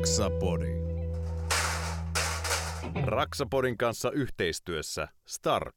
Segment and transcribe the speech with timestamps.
[0.00, 0.66] Raksapodi.
[3.04, 5.74] Raksapodin kanssa yhteistyössä Stark.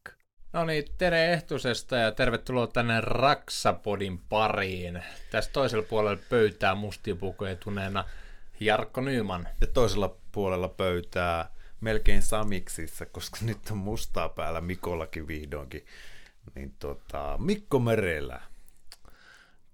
[0.54, 5.04] No niin, Tere Ehtusesta ja tervetuloa tänne Raksapodin pariin.
[5.32, 8.04] Tässä toisella puolella pöytää mustipukoituneena
[8.59, 9.47] Jarkko Nyyman.
[9.61, 11.50] Ja toisella puolella pöytää
[11.82, 15.86] melkein samiksissa, koska nyt on mustaa päällä Mikollakin vihdoinkin.
[16.55, 18.42] Niin tota, Mikko Merellä.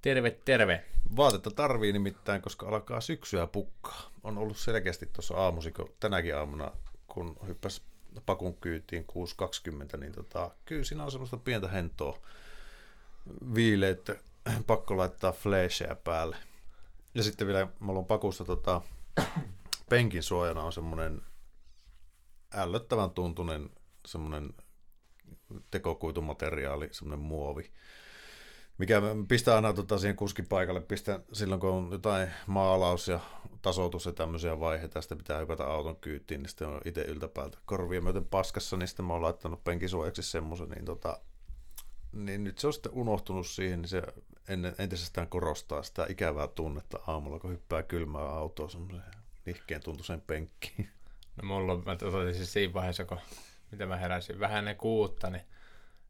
[0.02, 0.86] Terve, terve.
[1.16, 4.12] Vaatetta tarvii nimittäin, koska alkaa syksyä pukkaa.
[4.24, 6.72] On ollut selkeästi tuossa aamusiko tänäkin aamuna,
[7.08, 7.82] kun hyppäs
[8.26, 9.06] pakun kyytiin
[9.92, 12.20] 6.20, niin tota, kyllä siinä on semmoista pientä hentoa
[13.56, 14.16] viileitä,
[14.68, 16.38] pakko laittaa flasheja päälle.
[17.14, 18.82] Ja sitten vielä mulla on pakussa tota,
[19.90, 21.22] penkin suojana on semmoinen
[22.54, 23.70] ällöttävän tuntunen
[24.06, 24.54] semmoinen
[25.72, 27.72] tekokuitumateriaali, semmoinen muovi,
[28.80, 33.20] mikä pistää aina tota siihen kuskipaikalle, pistää silloin kun on jotain maalaus ja
[33.62, 38.02] tasoitus ja tämmöisiä vaiheita, sitten pitää hypätä auton kyytiin, niin sitten on itse yltäpäältä korvia
[38.02, 41.20] myöten paskassa, niin sitten mä oon laittanut penkisuojaksi semmoisen, niin, tota,
[42.12, 44.04] niin nyt se on sitten unohtunut siihen, niin se
[44.78, 49.04] entisestään korostaa sitä ikävää tunnetta aamulla, kun hyppää kylmää autoa semmoisen
[49.46, 50.90] nihkeen tuntuisen penkkiin.
[51.42, 53.20] No mulla mä otin siis siinä vaiheessa, kun
[53.72, 55.44] mitä mä heräsin vähän ne kuutta, niin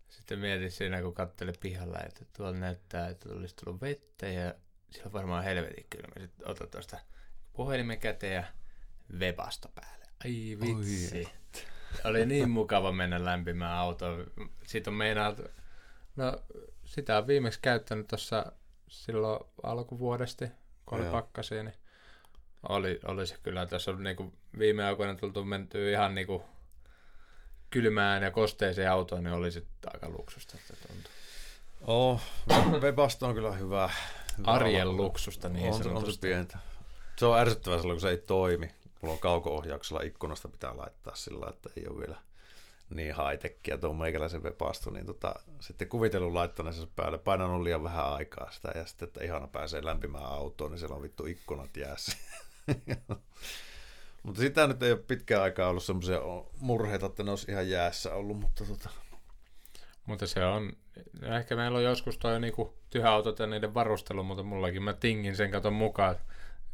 [0.10, 4.54] sitten mietin siinä, kun katselin pihalla, että tuolla näyttää, että olisi tullut vettä ja
[4.90, 6.14] siellä on varmaan helvetin kylmä.
[6.20, 7.00] Sitten otan tuosta
[7.54, 8.44] puhelimen käteen ja
[9.20, 10.06] webasta päälle.
[10.26, 11.18] Ai vitsi.
[11.18, 11.32] Oi.
[12.04, 14.32] Oli niin mukava mennä lämpimään autoon.
[14.64, 15.36] Siitä on meinaa,
[16.16, 16.44] no
[16.86, 18.52] sitä on viimeksi käyttänyt tuossa
[18.88, 20.48] silloin alkuvuodesti,
[20.86, 21.76] kun oli pakkasia, niin
[22.70, 23.66] oli, oli se kyllä.
[23.66, 26.46] Tässä on niinku viime aikoina tultu mentyä ihan niinku
[27.70, 30.58] kylmään ja kosteeseen autoon, niin oli sitten aika luksusta.
[31.82, 32.22] Oh,
[32.82, 33.90] Webasta on kyllä hyvä.
[34.38, 34.98] hyvä Arjen olla.
[34.98, 36.58] luksusta niin on, on se pientä.
[37.18, 38.72] Se on ärsyttävää silloin, kun se ei toimi.
[39.02, 42.18] Mulla on kauko-ohjauksella ikkunasta pitää laittaa sillä, että ei ole vielä
[42.90, 48.52] niin high-techia tuon meikäläisen webastu, niin tota, sitten kuvitellut laittaneensa päälle, painanut liian vähän aikaa
[48.52, 52.18] sitä, ja sitten, että ihana pääsee lämpimään autoon, niin siellä on vittu ikkunat jäässä.
[54.24, 56.20] mutta sitä nyt ei ole pitkään aikaa ollut semmoisia
[56.60, 58.90] murheita, että ne olisi ihan jäässä ollut, mutta tota...
[60.06, 60.74] Mutta se on,
[61.24, 65.52] ehkä meillä on joskus toi niinku tyhäautot ja niiden varustelu, mutta mullakin mä tingin sen
[65.52, 66.16] katon mukaan,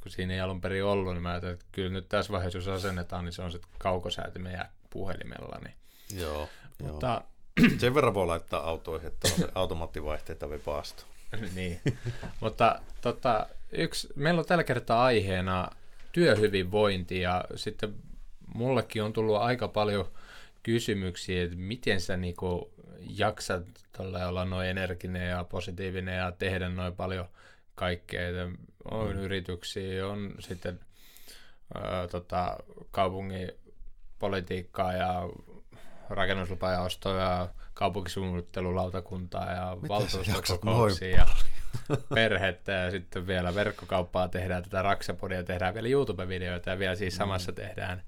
[0.01, 2.67] kun siinä ei alun perin ollut, niin mä ajattelin, että kyllä nyt tässä vaiheessa, jos
[2.67, 5.59] asennetaan, niin se on sitten kaukosäätimen ja puhelimella.
[5.63, 5.75] Niin.
[6.21, 6.49] Joo,
[6.83, 7.07] mutta...
[7.07, 7.69] Joo.
[7.79, 11.03] Sen verran voi laittaa autoihin, että on se automaattivaihteita vipaasto.
[11.55, 11.81] niin,
[12.39, 15.69] mutta tota, yksi, meillä on tällä kertaa aiheena
[16.15, 17.95] työhyvinvointi ja sitten
[18.53, 20.11] mullekin on tullut aika paljon
[20.63, 22.73] kysymyksiä, että miten sä niinku
[23.09, 23.63] jaksat
[23.99, 27.25] olla noin energinen ja positiivinen ja tehdä noin paljon
[27.75, 28.27] kaikkea.
[28.91, 29.19] On mm.
[29.19, 30.79] yrityksiä, on sitten
[31.73, 32.57] ää, tota,
[32.91, 33.51] kaupungin
[34.19, 35.29] politiikkaa ja
[36.09, 41.25] rakennuslupajaostoa ja kaupunkisuunnittelulautakuntaa ja valtuustokokouksia
[42.13, 47.17] perhettä ja sitten vielä verkkokauppaa tehdään tätä Raksapodia, tehdään vielä YouTube-videoita ja vielä siis mm.
[47.17, 47.55] samassa mm.
[47.55, 48.03] tehdään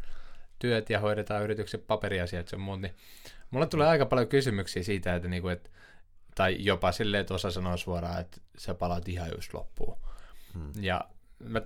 [0.60, 2.96] työt ja hoidetaan yrityksen paperiasiat ja muut, niin
[3.52, 5.70] mulle tulee aika paljon kysymyksiä siitä, että, niinku, että
[6.36, 9.98] tai jopa silleen, että osa sanoo suoraan, että sä palaat ihan just loppuun.
[10.54, 10.72] Hmm.
[10.80, 11.02] Ja
[11.40, 11.62] mä,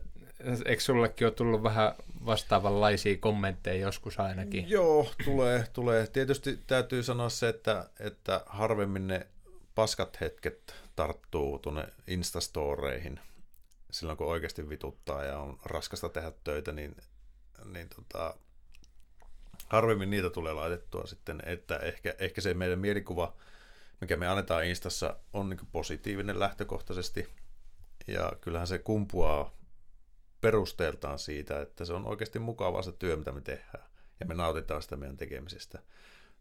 [0.65, 1.93] eikö sullekin ole tullut vähän
[2.25, 4.69] vastaavanlaisia kommentteja joskus ainakin?
[4.69, 5.65] Joo, tulee.
[5.73, 6.07] tulee.
[6.07, 9.27] Tietysti täytyy sanoa se, että, että harvemmin ne
[9.75, 13.19] paskat hetket tarttuu tuonne Instastoreihin
[13.91, 16.95] silloin, kun oikeasti vituttaa ja on raskasta tehdä töitä, niin,
[17.65, 18.35] niin tota,
[19.67, 23.33] harvemmin niitä tulee laitettua sitten, että ehkä, ehkä se meidän mielikuva,
[24.01, 27.29] mikä me annetaan Instassa, on niin positiivinen lähtökohtaisesti,
[28.07, 29.55] ja kyllähän se kumpuaa
[30.41, 33.83] perusteeltaan siitä, että se on oikeasti mukavaa se työ, mitä me tehdään,
[34.19, 35.79] ja me nautitaan sitä meidän tekemisestä,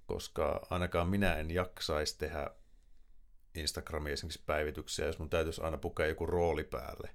[0.07, 2.51] koska ainakaan minä en jaksaisi tehdä
[3.55, 7.11] Instagramiin esimerkiksi päivityksiä, jos mun täytyisi aina pukea joku rooli päälle,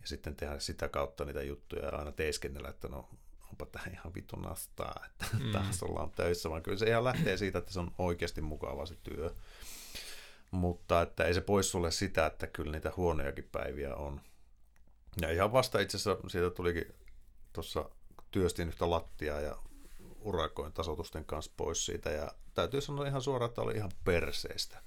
[0.00, 3.08] ja sitten tehdä sitä kautta niitä juttuja ja aina teeskennellä, että no
[3.50, 5.52] onpa tämä ihan vittu nastaa, että mm.
[5.52, 8.96] taas ollaan töissä, vaan kyllä se ihan lähtee siitä, että se on oikeasti mukava se
[9.02, 9.34] työ.
[10.50, 14.20] Mutta että ei se pois sulle sitä, että kyllä niitä huonojakin päiviä on.
[15.20, 16.94] Ja ihan vasta itse asiassa siitä tulikin
[17.52, 17.90] tuossa
[18.30, 19.56] työstin yhtä lattiaa ja
[20.20, 24.82] urakoin tasotusten kanssa pois siitä ja täytyy sanoa ihan suoraan, että oli ihan perseestä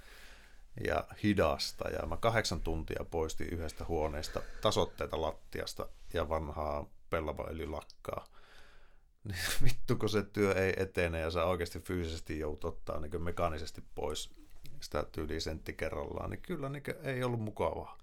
[0.87, 8.27] ja hidasta ja mä kahdeksan tuntia poistin yhdestä huoneesta tasotteita lattiasta ja vanhaa pellava lakkaa
[9.23, 13.83] niin vittu kun se työ ei etene ja sä oikeasti fyysisesti joudut ottaa niin mekaanisesti
[13.95, 14.43] pois
[14.83, 17.97] sitä tyyliä sentti kerrallaan, niin kyllä niin ei ollut mukavaa.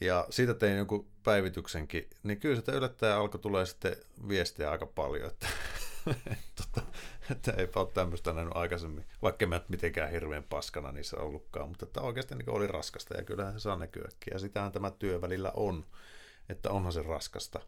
[0.00, 3.96] Ja siitä tein jonkun päivityksenkin, niin kyllä sitä yllättäen alkoi tulee sitten
[4.28, 5.46] viestiä aika paljon, että,
[6.62, 6.86] tota,
[7.30, 12.00] että eipä ole tämmöistä nähnyt aikaisemmin, vaikka mä mitenkään hirveän paskana niissä ollutkaan, mutta että
[12.00, 14.32] oikeasti niin oli raskasta ja kyllähän se saa näkyäkin.
[14.32, 15.86] Ja sitähän tämä työ välillä on,
[16.48, 17.60] että onhan se raskasta.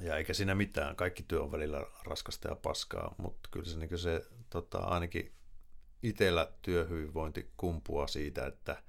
[0.00, 3.98] Ja eikä siinä mitään, kaikki työ on välillä raskasta ja paskaa, mutta kyllä se, niin
[3.98, 5.32] se tota, ainakin
[6.02, 8.82] itsellä työhyvinvointi kumpuaa siitä, että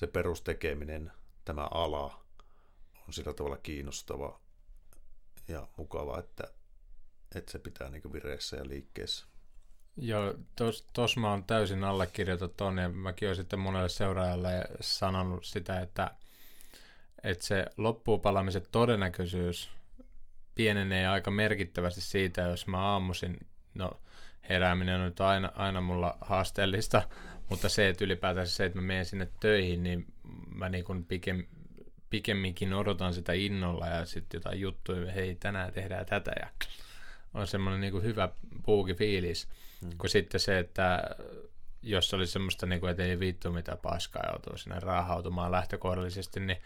[0.00, 1.12] se perustekeminen,
[1.44, 2.24] tämä ala
[3.06, 4.40] on sillä tavalla kiinnostava
[5.48, 6.44] ja mukava, että,
[7.34, 9.26] että se pitää niin vireessä ja liikkeessä.
[9.96, 15.44] Joo, tos, tos mä oon täysin allekirjoitettu ton, ja mäkin olen sitten monelle seuraajalle sanonut
[15.44, 16.10] sitä, että,
[17.22, 19.70] että se loppuupalamisen todennäköisyys
[20.54, 23.90] pienenee aika merkittävästi siitä, jos mä aamuisin, no
[24.48, 27.02] herääminen on nyt aina, aina mulla haasteellista,
[27.50, 30.06] mutta se, että ylipäätään se, että mä menen sinne töihin, niin
[30.54, 31.46] mä niin kuin pikem,
[32.10, 36.48] pikemminkin odotan sitä innolla ja sitten jotain juttuja, hei tänään tehdään tätä ja
[37.34, 38.28] on semmoinen niin kuin hyvä
[38.64, 39.48] puuki fiilis,
[39.82, 39.90] hmm.
[39.98, 41.02] kun sitten se, että
[41.82, 46.58] jos oli semmoista, niin kuin, että ei vittu mitä paskaa joutuu sinne raahautumaan lähtökohdallisesti, niin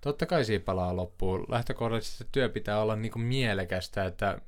[0.00, 1.46] totta kai siinä palaa loppuun.
[1.48, 4.40] Lähtökohdallisesti työ pitää olla niin kuin mielekästä, että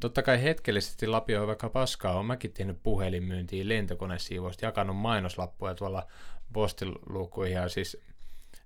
[0.00, 2.14] totta kai hetkellisesti Lapio on vaikka paskaa.
[2.14, 6.06] Olen mäkin tehnyt puhelinmyyntiä lentokonesiivoista, jakanut mainoslappuja tuolla
[6.52, 7.96] postilukuihin ja siis,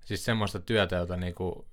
[0.04, 1.66] siis semmoista työtä, jota niinku,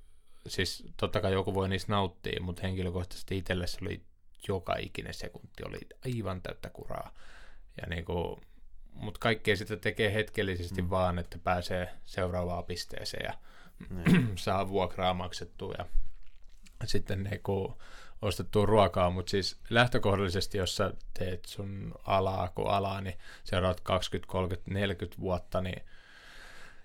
[0.48, 4.02] siis totta kai joku voi niistä nauttia, mutta henkilökohtaisesti itselle se oli
[4.48, 7.14] joka ikinen sekunti oli aivan täyttä kuraa.
[7.82, 8.42] Ja niinku,
[8.94, 10.90] mutta kaikkea sitä tekee hetkellisesti mm.
[10.90, 13.34] vaan, että pääsee seuraavaan pisteeseen ja
[13.90, 14.28] mm.
[14.38, 15.86] saa vuokraa maksettua ja
[16.86, 17.78] sitten niinku,
[18.24, 24.32] ostettua ruokaa, mutta siis lähtökohdallisesti, jos sä teet sun alaa kuin alaa, niin seuraat 20,
[24.32, 25.84] 30, 40 vuotta, niin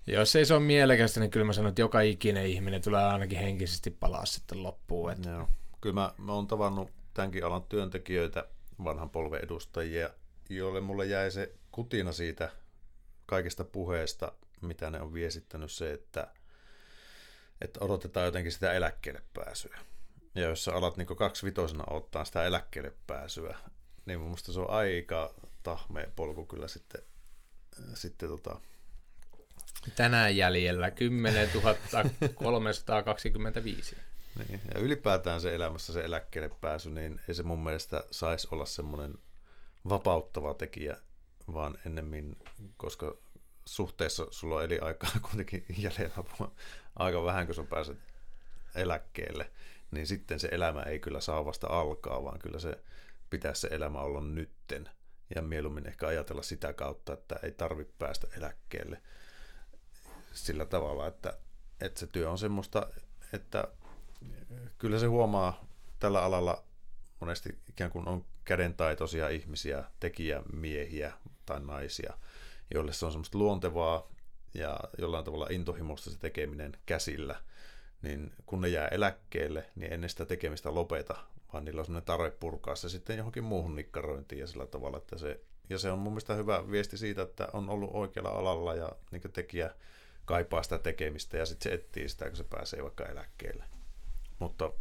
[0.06, 3.38] jos ei se ole mielekästä, niin kyllä mä sanon, että joka ikinen ihminen tulee ainakin
[3.38, 5.12] henkisesti palaa sitten loppuun.
[5.12, 5.30] Että...
[5.30, 5.48] Joo.
[5.80, 8.44] Kyllä mä, mä oon tavannut tämänkin alan työntekijöitä,
[8.84, 10.10] vanhan polven edustajia,
[10.48, 12.50] joille mulle jäi se kutina siitä
[13.26, 16.28] kaikista puheesta, mitä ne on viestittänyt se, että,
[17.60, 19.78] että odotetaan jotenkin sitä eläkkeelle pääsyä.
[20.34, 23.58] Ja jos sä alat niin kaksivitosena ottaa sitä eläkkeelle pääsyä,
[24.06, 27.02] niin mun se on aika tahmea polku kyllä sitten,
[27.94, 28.60] sitten tota...
[29.96, 31.50] Tänään jäljellä 10
[32.34, 33.96] 325.
[34.38, 38.66] Niin, ja ylipäätään se elämässä se eläkkeelle pääsy, niin ei se mun mielestä saisi olla
[38.66, 39.14] semmoinen
[39.88, 40.96] vapauttava tekijä,
[41.52, 42.36] vaan ennemmin,
[42.76, 43.16] koska
[43.64, 46.24] suhteessa sulla on aikaa kuitenkin jäljellä
[46.96, 47.98] aika vähän, kun sä pääset
[48.74, 49.50] eläkkeelle,
[49.90, 52.78] niin sitten se elämä ei kyllä saa vasta alkaa, vaan kyllä se
[53.30, 54.88] pitäisi se elämä olla nytten.
[55.34, 59.02] Ja mieluummin ehkä ajatella sitä kautta, että ei tarvitse päästä eläkkeelle
[60.32, 61.38] sillä tavalla, että,
[61.80, 62.88] että se työ on semmoista,
[63.32, 63.68] että
[64.78, 65.64] kyllä se huomaa
[65.98, 66.64] tällä alalla
[67.20, 71.12] monesti ikään kuin on kädentaitoisia ihmisiä, tekijämiehiä
[71.46, 72.18] tai naisia,
[72.74, 74.08] joille se on semmoista luontevaa
[74.54, 77.40] ja jollain tavalla intohimosta se tekeminen käsillä–
[78.02, 81.16] niin kun ne jää eläkkeelle, niin ennen sitä tekemistä lopeta,
[81.52, 85.18] vaan niillä on sellainen tarve purkaa se sitten johonkin muuhun nikkarointiin ja sillä tavalla, että
[85.18, 85.40] se,
[85.70, 89.22] ja se on mun mielestä hyvä viesti siitä, että on ollut oikealla alalla ja niin
[89.32, 89.74] tekijä
[90.24, 93.64] kaipaa sitä tekemistä ja sitten se etsii sitä, kun se pääsee vaikka eläkkeelle.
[94.38, 94.72] Mutta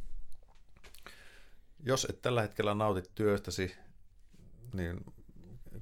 [1.83, 3.75] jos et tällä hetkellä nautit työstäsi,
[4.73, 5.05] niin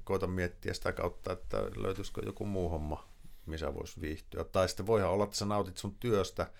[0.04, 3.08] koita miettiä sitä kautta, että löytyisikö joku muu homma,
[3.46, 4.44] missä voisi viihtyä.
[4.44, 6.50] Tai sitten voihan olla, että sä nautit sun työstä,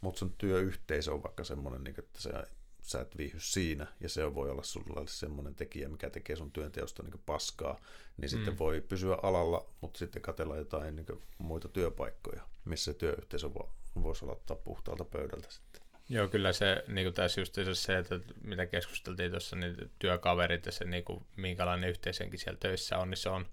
[0.00, 2.46] mutta sun työyhteisö on vaikka semmoinen, niin että sä,
[2.82, 7.02] sä et viihy siinä, ja se voi olla sulla semmoinen tekijä, mikä tekee sun työnteosta
[7.02, 7.80] niin paskaa,
[8.16, 8.36] niin mm.
[8.36, 11.06] sitten voi pysyä alalla, mutta sitten katella jotain niin
[11.38, 13.70] muita työpaikkoja, missä se työyhteisö vo,
[14.02, 15.84] voisi aloittaa puhtaalta pöydältä sitten.
[16.08, 20.72] Joo, kyllä se niin kuin tässä just se, että mitä keskusteltiin tuossa, niin työkaverit ja
[20.72, 23.46] se, niin kuin, minkälainen yhteisönkin siellä töissä on, niin se on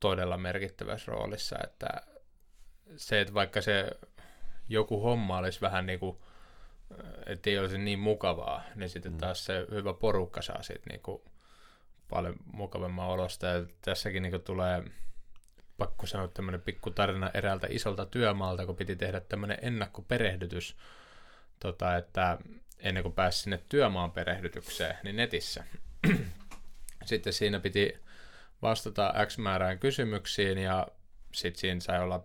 [0.00, 1.88] todella merkittävässä roolissa, että
[2.96, 3.90] se, että vaikka se
[4.68, 6.16] joku homma olisi vähän niin kuin,
[7.26, 9.18] että ei olisi niin mukavaa, niin sitten mm.
[9.18, 11.22] taas se hyvä porukka saa siitä niin kuin
[12.08, 13.46] paljon mukavemman olosta.
[13.46, 14.84] Ja tässäkin niin kuin tulee
[15.78, 20.76] pakko sanoa tämmöinen pikku tarina eräältä isolta työmaalta, kun piti tehdä tämmöinen ennakkoperehdytys,
[21.60, 22.38] tota, että
[22.78, 25.64] ennen kuin pääsi sinne työmaan perehdytykseen, niin netissä.
[27.04, 27.98] sitten siinä piti
[28.62, 30.88] vastata X määrään kysymyksiin ja
[31.32, 32.24] sitten siinä sai olla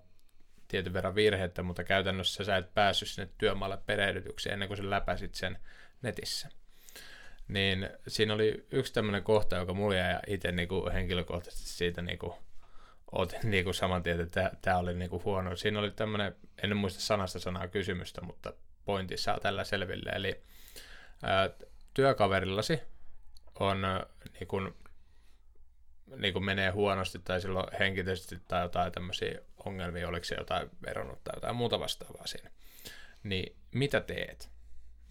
[0.69, 5.35] tietyn verran virhettä, mutta käytännössä sä et päässyt sinne työmaalle perehdytykseen ennen kuin sä läpäsit
[5.35, 5.59] sen
[6.01, 6.49] netissä.
[7.47, 12.35] Niin siinä oli yksi tämmöinen kohta, joka mulla jäi itse niinku henkilökohtaisesti siitä niinku
[13.11, 15.55] otin niin kuin saman tien, että tämä oli niin kuin huono.
[15.55, 18.53] Siinä oli tämmöinen, en muista sanasta sanaa kysymystä, mutta
[18.85, 20.09] pointissa on tällä selville.
[20.09, 20.43] Eli
[21.23, 21.49] ää,
[21.93, 22.81] työkaverillasi
[23.59, 23.81] on
[24.39, 24.75] niin kuin,
[26.17, 31.23] niin kuin menee huonosti tai silloin henkisesti tai jotain tämmöisiä ongelmia, oliko se jotain veronnut
[31.23, 32.51] tai jotain muuta vastaavaa siinä.
[33.23, 34.49] Niin mitä teet?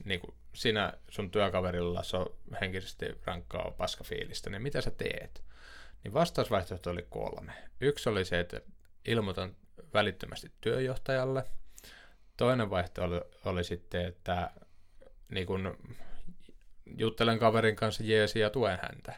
[0.05, 2.27] Niin kuin sinä sun työkaverilla se on
[2.61, 5.45] henkisesti rankkaa paskafiilistä, niin mitä sä teet?
[6.05, 7.53] Niin vastausvaihtoehto oli kolme.
[7.81, 8.61] Yksi oli se, että
[9.05, 9.57] ilmoitan
[9.95, 11.45] välittömästi työjohtajalle.
[12.37, 14.51] Toinen vaihtoehto oli, oli sitten, että
[15.29, 15.79] niin kun,
[16.97, 19.15] juttelen kaverin kanssa jeesi ja tuen häntä.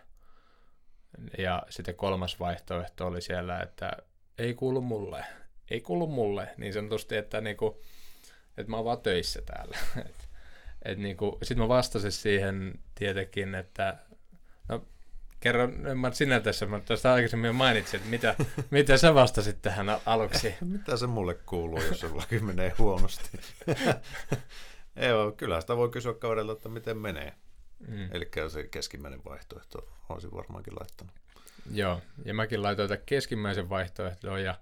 [1.38, 3.90] Ja sitten kolmas vaihtoehto oli siellä, että
[4.40, 5.24] ei kuulu mulle.
[5.70, 7.82] Ei kuulu mulle, niin sanotusti, että, niinku,
[8.56, 9.78] että mä oon vaan töissä täällä.
[10.06, 10.28] et,
[10.84, 13.98] et niinku, Sitten mä vastasin siihen tietenkin, että
[14.68, 14.86] no
[15.40, 18.34] kerro, mä sinä tässä, mä tästä aikaisemmin jo mainitsin, että mitä,
[18.70, 20.54] mitä sä vastasit tähän aluksi?
[20.72, 23.40] mitä se mulle kuuluu, jos sullakin menee huonosti?
[24.96, 27.34] Joo, kyllä sitä voi kysyä kaverilta, että miten menee.
[27.88, 28.08] Mm.
[28.12, 31.19] Eli se keskimmäinen vaihtoehto olisin varmaankin laittanut.
[31.70, 34.54] Joo, ja mäkin laitoin tätä keskimmäisen vaihtoehtoon, ja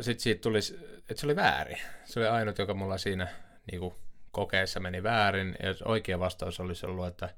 [0.00, 0.58] sitten siitä tuli,
[0.98, 1.78] että se oli väärin.
[2.04, 3.28] Se oli ainut, joka mulla siinä
[3.70, 3.94] niin kuin,
[4.30, 7.34] kokeessa meni väärin, ja oikea vastaus olisi ollut, että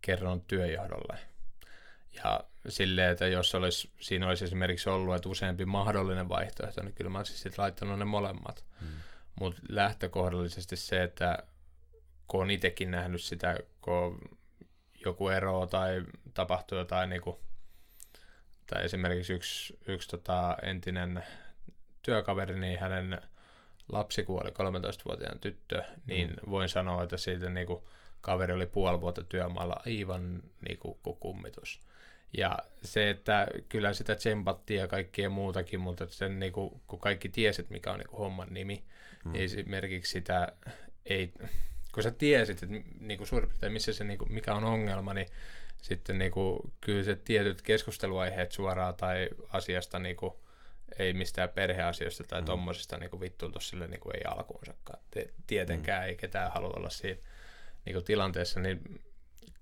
[0.00, 1.18] kerron työjohdolle.
[2.24, 7.10] Ja silleen, että jos olisi, siinä olisi esimerkiksi ollut, että useampi mahdollinen vaihtoehto, niin kyllä
[7.10, 8.64] mä olisin sitten laittanut ne molemmat.
[8.80, 8.88] Hmm.
[9.40, 11.38] Mutta lähtökohdallisesti se, että
[12.28, 14.20] kun on itsekin nähnyt sitä, kun
[15.04, 16.02] joku ero tai
[16.34, 17.36] tapahtuu jotain, niin kuin,
[18.66, 21.24] tai esimerkiksi yksi, yksi tota, entinen
[22.02, 23.18] työkaveri, niin hänen
[23.92, 26.50] lapsi kuoli 13-vuotiaan tyttö, niin mm.
[26.50, 27.82] voin sanoa, että siitä niin kuin,
[28.20, 31.80] kaveri oli puoli vuotta työmaalla aivan niin kuin, kummitus.
[32.36, 37.28] Ja se, että kyllä sitä tsempattiin ja kaikkea muutakin, mutta sen, niin kuin, kun kaikki
[37.28, 38.84] tiesit, mikä on niin kuin, homman nimi,
[39.24, 39.32] mm.
[39.32, 40.52] niin esimerkiksi sitä
[41.04, 41.32] ei,
[41.94, 45.14] kun sä tiesit, että niin kuin suurin piirtein missä se, niin kuin, mikä on ongelma,
[45.14, 45.26] niin
[45.84, 50.32] sitten niin kuin, kyllä se tietyt keskusteluaiheet suoraan tai asiasta niin kuin,
[50.98, 52.44] ei mistään perheasioista tai mm.
[52.44, 54.98] tuommoisesta niin vittuiltu sille niin kuin ei alkuunsakaan.
[55.46, 56.08] Tietenkään mm.
[56.08, 57.20] ei ketään halua olla siinä
[57.84, 59.02] niin kuin, tilanteessa, niin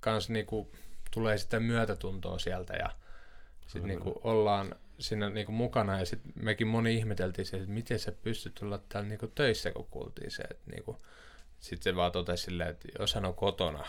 [0.00, 0.72] kans niin kuin,
[1.10, 2.90] tulee sitä myötätuntoa sieltä ja
[3.66, 7.70] sitten niin kuin, ollaan siinä niin kuin, mukana ja sitten mekin moni ihmeteltiin se, että
[7.70, 10.96] miten sä pystyt olla täällä niin kuin, töissä, kun kuultiin se, että niin kuin,
[11.60, 13.84] sitten se vaan totesi silleen, että jos hän on kotona,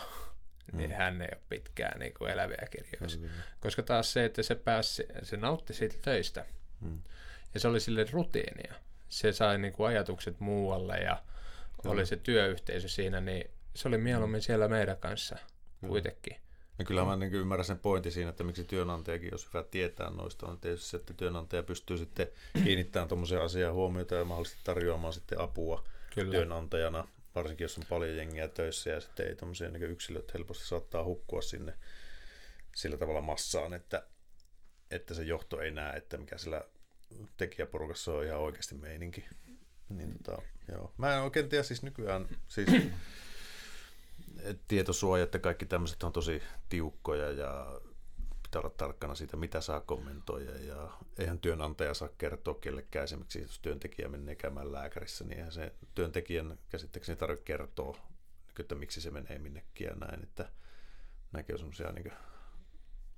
[0.72, 0.96] niin mm.
[0.96, 3.20] hän ei ole pitkään niin kuin eläviä kirjoissa.
[3.20, 3.28] Mm.
[3.60, 6.44] Koska taas se, että se pääsi, se nautti siitä töistä.
[6.80, 6.98] Mm.
[7.54, 8.74] Ja se oli sille rutiinia.
[9.08, 11.22] Se sai niin kuin ajatukset muualle ja
[11.84, 11.90] mm.
[11.90, 15.36] oli se työyhteisö siinä, niin se oli mieluummin siellä meidän kanssa
[15.80, 15.88] mm.
[15.88, 16.36] kuitenkin.
[16.78, 20.46] Ja kyllä mä niin ymmärrän sen pointin siinä, että miksi työnantajakin, jos hyvä tietää noista,
[20.46, 22.28] on tietysti se, että työnantaja pystyy sitten
[22.64, 26.30] kiinnittämään tuommoisia asiaa huomiota ja mahdollisesti tarjoamaan sitten apua kyllä.
[26.30, 31.04] työnantajana varsinkin jos on paljon jengiä töissä ja sitten ei tämmöisiä niin yksilöt helposti saattaa
[31.04, 31.78] hukkua sinne
[32.74, 34.06] sillä tavalla massaan, että,
[34.90, 36.64] että se johto ei näe, että mikä sillä
[37.36, 39.24] tekijäporukassa on ihan oikeasti meininki.
[39.88, 40.94] Niin, tota, joo.
[40.96, 42.68] Mä en oikein tiedä siis nykyään, siis
[44.68, 47.80] tietosuojat ja kaikki tämmöiset on tosi tiukkoja ja
[48.54, 53.58] pitää olla tarkkana siitä, mitä saa kommentoida ja eihän työnantaja saa kertoa kellekään esimerkiksi, jos
[53.58, 57.98] työntekijä menee käymään lääkärissä, niin eihän se työntekijän käsittääkseni tarvitse kertoa,
[58.60, 60.48] että miksi se menee minnekin ja näin, että
[61.32, 62.12] näkee semmoisia niin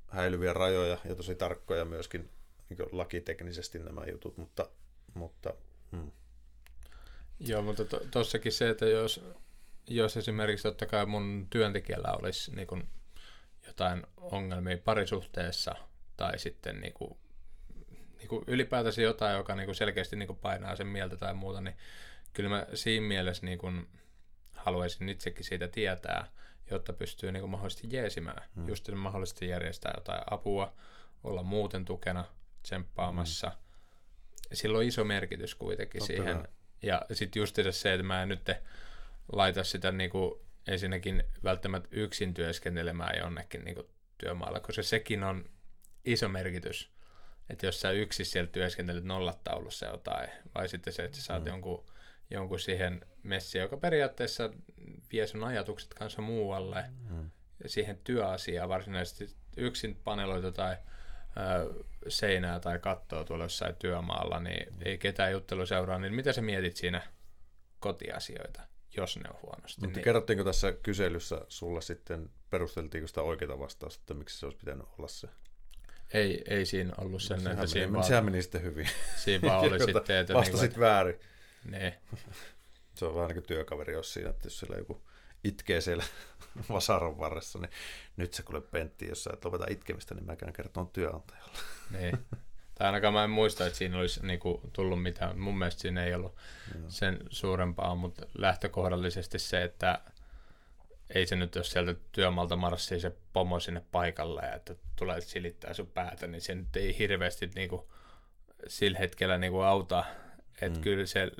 [0.09, 2.31] häilyviä rajoja ja tosi tarkkoja myöskin
[2.69, 4.69] niin lakiteknisesti nämä jutut, mutta,
[5.15, 5.55] mutta
[5.93, 6.11] hmm.
[7.41, 9.25] Joo, mutta tuossakin to, se, että jos,
[9.89, 12.89] jos esimerkiksi totta kai mun työntekijällä olisi niin
[13.77, 15.75] jotain ongelmia parisuhteessa
[16.17, 17.19] tai sitten niin kuin,
[18.19, 21.61] niin kuin ylipäätänsä jotain, joka niin kuin selkeästi niin kuin painaa sen mieltä tai muuta,
[21.61, 21.77] niin
[22.33, 23.89] kyllä mä siinä mielessä niin kuin
[24.53, 26.27] haluaisin itsekin siitä tietää,
[26.71, 28.43] jotta pystyy niin kuin mahdollisesti jeesimään.
[28.55, 28.69] Hmm.
[28.69, 30.73] Just mahdollisesti järjestää jotain apua,
[31.25, 32.25] olla muuten tukena,
[32.63, 33.49] tsemppaamassa.
[33.49, 33.59] Hmm.
[34.53, 36.37] Sillä on iso merkitys kuitenkin Totta siihen.
[36.37, 36.49] Hyvä.
[36.83, 38.51] Ja sitten just se, että mä en nyt
[39.33, 43.87] laita sitä niin kuin ensinnäkin välttämättä yksin työskentelemään jonnekin niin kuin
[44.19, 45.51] työmaalla, koska sekin on
[46.05, 46.91] iso merkitys,
[47.51, 51.49] että jos sä yksin siellä työskentelet nollataulussa jotain, vai sitten se, että sä saat mm.
[51.49, 51.87] jonkun,
[52.31, 54.51] jonkun siihen messiin, joka periaatteessa
[55.13, 57.31] vie sun ajatukset kanssa muualle, mm.
[57.67, 64.99] siihen työasiaan varsinaisesti yksin paneloita tai ö, seinää tai kattoa tuolla jossain työmaalla, niin ei
[64.99, 67.03] ketään juttelu seuraa, niin mitä sä mietit siinä
[67.79, 68.76] kotiasioita?
[68.97, 69.81] Jos ne on huonosti.
[69.81, 70.05] Mutta niin...
[70.05, 75.09] kerrottiinko tässä kyselyssä sulla sitten, perusteltiinko sitä oikeaa vastausta, että miksi se olisi pitänyt olla
[75.09, 75.29] se?
[76.13, 78.89] ei, ei siinä ollut sen, sehän, että meni, siinä meni, vaan, sehän meni sitten hyvin.
[79.17, 81.21] siinä vaan oli sitten, että Vastasit niinku, väärin.
[81.71, 81.93] niin,
[82.95, 85.03] Se on vähän niin kuin työkaveri, jos siinä, että jos siellä joku
[85.45, 86.05] itkee siellä
[86.69, 87.71] vasaron varressa, niin
[88.17, 91.59] nyt se kuule Pentti, jos sä et lopeta itkemistä, niin mäkään kerton työnantajalle.
[91.91, 92.19] niin.
[92.79, 95.39] Tai ainakaan mä en muista, että siinä olisi niinku tullut mitään.
[95.39, 96.37] Mun mielestä siinä ei ollut
[96.89, 100.01] sen suurempaa, mutta lähtökohdallisesti se, että
[101.15, 105.75] ei se nyt, jos sieltä työmaalta marssii se pomo sinne paikalle ja että tulee silittää
[105.75, 107.93] sun päätä, niin se nyt ei hirveästi niinku
[108.67, 110.05] sillä hetkellä niinku auta.
[110.63, 110.83] Että mm.
[110.83, 111.31] kyllä se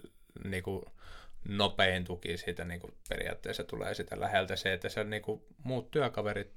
[0.45, 0.93] niinku
[1.49, 6.53] nopein tuki siitä niinku periaatteessa tulee sitä läheltä se, että se niinku, muut työkaverit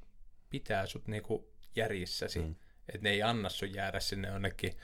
[0.50, 2.40] pitää sut niinku järjissäsi.
[2.40, 2.56] Mm.
[2.90, 4.78] Että ne ei anna sun jäädä sinne jonnekin,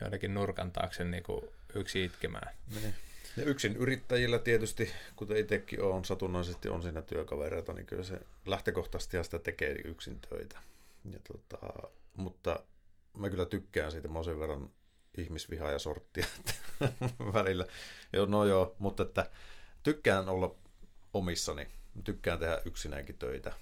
[0.00, 2.54] jonnekin nurkan taakse niinku yksi itkemään.
[2.74, 2.94] Niin.
[3.36, 9.24] Ja yksin yrittäjillä tietysti, kuten itsekin on satunnaisesti on siinä työkavereita, niin kyllä se lähtökohtaisesti
[9.24, 10.58] sitä tekee yksin töitä.
[11.10, 12.60] Ja tota, mutta
[13.18, 14.70] mä kyllä tykkään siitä, mä oon sen verran
[15.16, 16.26] ihmisvihaa ja sorttia
[17.34, 17.66] välillä.
[18.12, 19.30] Joo, no joo, mutta että
[19.82, 20.54] tykkään olla
[21.14, 21.68] omissani,
[22.04, 23.52] tykkään tehdä yksinäänkin töitä.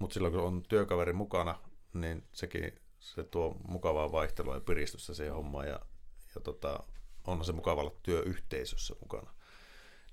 [0.00, 1.58] Mutta silloin kun on työkaveri mukana,
[1.94, 2.80] niin sekin
[3.14, 5.80] se tuo mukavaa vaihtelua ja piristystä siihen hommaan ja,
[6.34, 6.80] ja tota,
[7.24, 9.34] onhan se mukava olla työyhteisössä mukana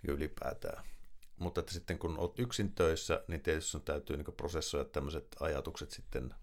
[0.04, 0.84] niin ylipäätään.
[1.38, 5.92] Mutta että sitten kun olet yksin töissä, niin tietysti sun täytyy niin prosessoida tämmöiset ajatukset
[5.92, 6.36] sitten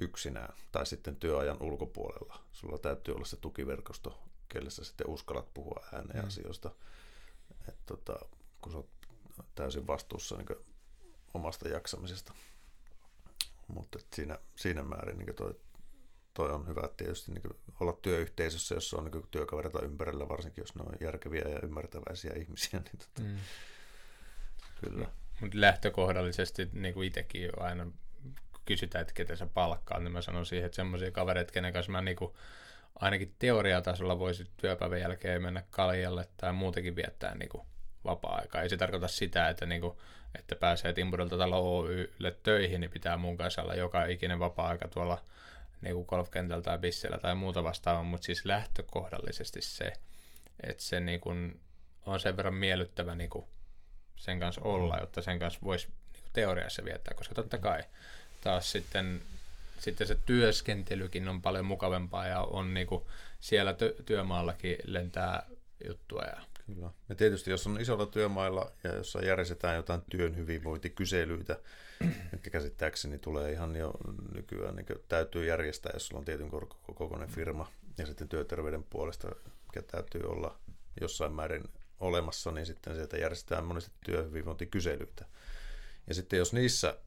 [0.00, 2.40] yksinään tai sitten työajan ulkopuolella.
[2.52, 6.26] Sulla täytyy olla se tukiverkosto, kelle sä sitten uskallat puhua ääneen mm.
[6.26, 6.70] asioista.
[7.68, 8.18] Et tota,
[8.60, 8.90] kun sä oot
[9.54, 10.66] täysin vastuussa niin
[11.34, 12.32] omasta jaksamisesta.
[13.68, 15.60] Mutta siinä, siinä määrin niin toi,
[16.34, 17.42] toi on hyvä tietysti niin
[17.80, 22.80] olla työyhteisössä, jossa on niin työkavereita ympärillä, varsinkin jos ne on järkeviä ja ymmärtäväisiä ihmisiä.
[22.84, 23.38] Niin tota, mm.
[24.84, 25.08] Kyllä.
[25.40, 27.86] Mutta lähtökohdallisesti niin kuin itsekin aina
[28.64, 32.02] kysytään, että ketä sä palkkaat, niin mä sanon siihen, että semmoisia kavereita, kenen kanssa mä
[32.02, 32.34] niin kuin,
[33.00, 37.66] ainakin teoriatasolla voisi työpäivän jälkeen mennä kaljalle tai muutenkin viettää niin kuin,
[38.06, 38.62] vapaa-aikaa.
[38.62, 39.96] Ei se tarkoita sitä, että, niin kuin,
[40.38, 45.22] että pääsee Timpurilta talo Oylle töihin, niin pitää mun kanssa olla joka ikinen vapaa-aika tuolla
[45.80, 49.92] niin kuin golfkentällä tai bissellä tai muuta vastaavaa, mutta siis lähtökohdallisesti se,
[50.62, 51.60] että se niin kuin,
[52.06, 53.44] on sen verran miellyttävä niin kuin,
[54.16, 57.82] sen kanssa olla, jotta sen kanssa voisi niin kuin, teoriassa viettää, koska totta kai
[58.40, 59.22] taas sitten,
[59.78, 63.04] sitten se työskentelykin on paljon mukavempaa ja on niin kuin,
[63.40, 65.46] siellä ty- työmaallakin lentää
[65.86, 66.90] juttua ja Kyllä.
[67.08, 71.58] Ja tietysti jos on isolla työmailla ja jossa järjestetään jotain työn hyvinvointikyselyitä,
[72.32, 73.92] mitkä käsittääkseni tulee ihan jo
[74.34, 76.50] nykyään niin täytyy järjestää, jos sulla on tietyn
[76.94, 79.28] kokoinen firma ja sitten työterveyden puolesta,
[79.66, 80.58] mikä täytyy olla
[81.00, 81.64] jossain määrin
[82.00, 85.24] olemassa, niin sitten sieltä järjestetään monesti työhyvinvointikyselyitä.
[86.06, 86.98] Ja sitten jos niissä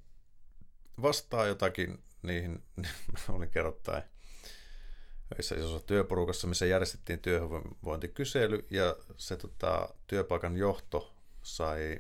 [1.01, 2.63] vastaa jotakin niihin,
[3.29, 4.03] olin kerrottain
[5.39, 11.13] isossa työporukassa, missä järjestettiin työhyvinvointikysely ja se tota, työpaikan johto
[11.43, 11.99] sai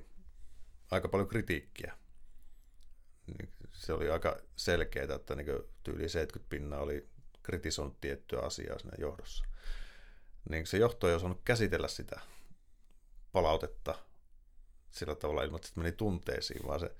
[0.91, 1.93] aika paljon kritiikkiä.
[3.27, 5.47] Niin se oli aika selkeää, että niin
[5.83, 7.09] tyyli 70 pinnaa oli
[7.43, 9.45] kritisoinut tiettyä asiaa siinä johdossa.
[10.49, 12.19] Niin se johto ei osannut käsitellä sitä
[13.31, 13.95] palautetta
[14.91, 16.95] sillä tavalla ilman, että meni tunteisiin, vaan se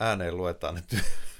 [0.00, 0.82] ääneen luetaan ne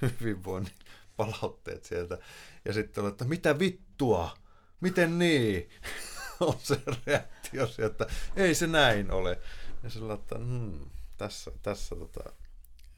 [0.21, 0.75] hyvinvoinnin
[1.21, 2.19] palautteet sieltä.
[2.65, 4.39] Ja sitten että mitä vittua?
[4.81, 5.71] Miten niin?
[6.41, 8.07] on se reaktio sieltä,
[8.37, 9.41] ei se näin ole.
[9.83, 12.33] Ja sillä että hmm, tässä, tässä tota,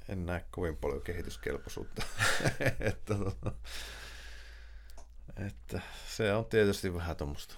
[0.08, 2.02] en näe kovin paljon kehityskelpoisuutta.
[2.80, 3.52] että, tota,
[5.46, 7.54] että se on tietysti vähän tuommoista.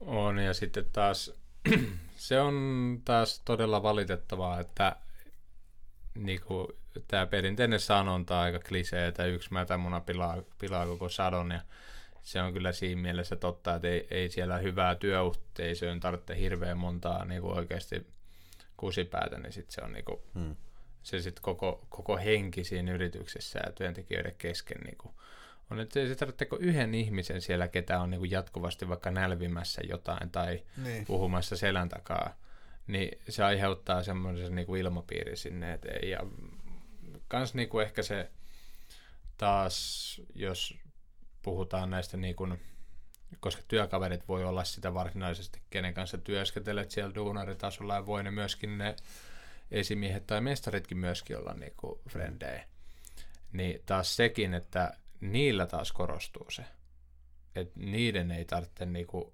[0.00, 1.32] On, ja sitten taas
[2.16, 4.96] se on taas todella valitettavaa, että
[6.14, 6.68] niin kuin,
[7.08, 11.60] tämä perinteinen sanonta aika klisee, että yksi mätämuna pilaa, pilaa koko sadon ja
[12.22, 17.24] se on kyllä siinä mielessä totta, että ei, ei siellä hyvää työyhteisöön tarvitse hirveän montaa
[17.24, 18.06] niin kuin oikeasti
[18.76, 20.56] kusipäätä, niin sit se on niin kuin, hmm.
[21.02, 25.14] se sit koko, koko henki siinä yrityksessä ja työntekijöiden kesken niin kuin,
[25.70, 30.30] on, että se tarvitse yhden ihmisen siellä, ketä on niin kuin jatkuvasti vaikka nälvimässä jotain
[30.30, 31.06] tai niin.
[31.06, 32.36] puhumassa selän takaa,
[32.86, 36.20] niin se aiheuttaa semmoisen niin kuin ilmapiiri sinne, että ei, ja
[37.32, 38.30] kans niin kuin ehkä se
[39.36, 40.74] taas, jos
[41.42, 42.60] puhutaan näistä niin kuin,
[43.40, 48.78] koska työkaverit voi olla sitä varsinaisesti, kenen kanssa työskentelet siellä duunaritasolla ja voi ne myöskin
[48.78, 48.96] ne
[49.70, 52.64] esimiehet tai mestaritkin myöskin olla niin kuin frendejä.
[53.52, 56.64] Niin taas sekin, että niillä taas korostuu se,
[57.54, 59.32] että niiden ei tarvitse niin kuin,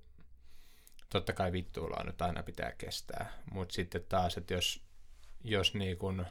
[1.11, 4.83] totta kai vittuilla nyt aina pitää kestää, mutta sitten taas, että jos,
[5.45, 6.27] jos niin kuin,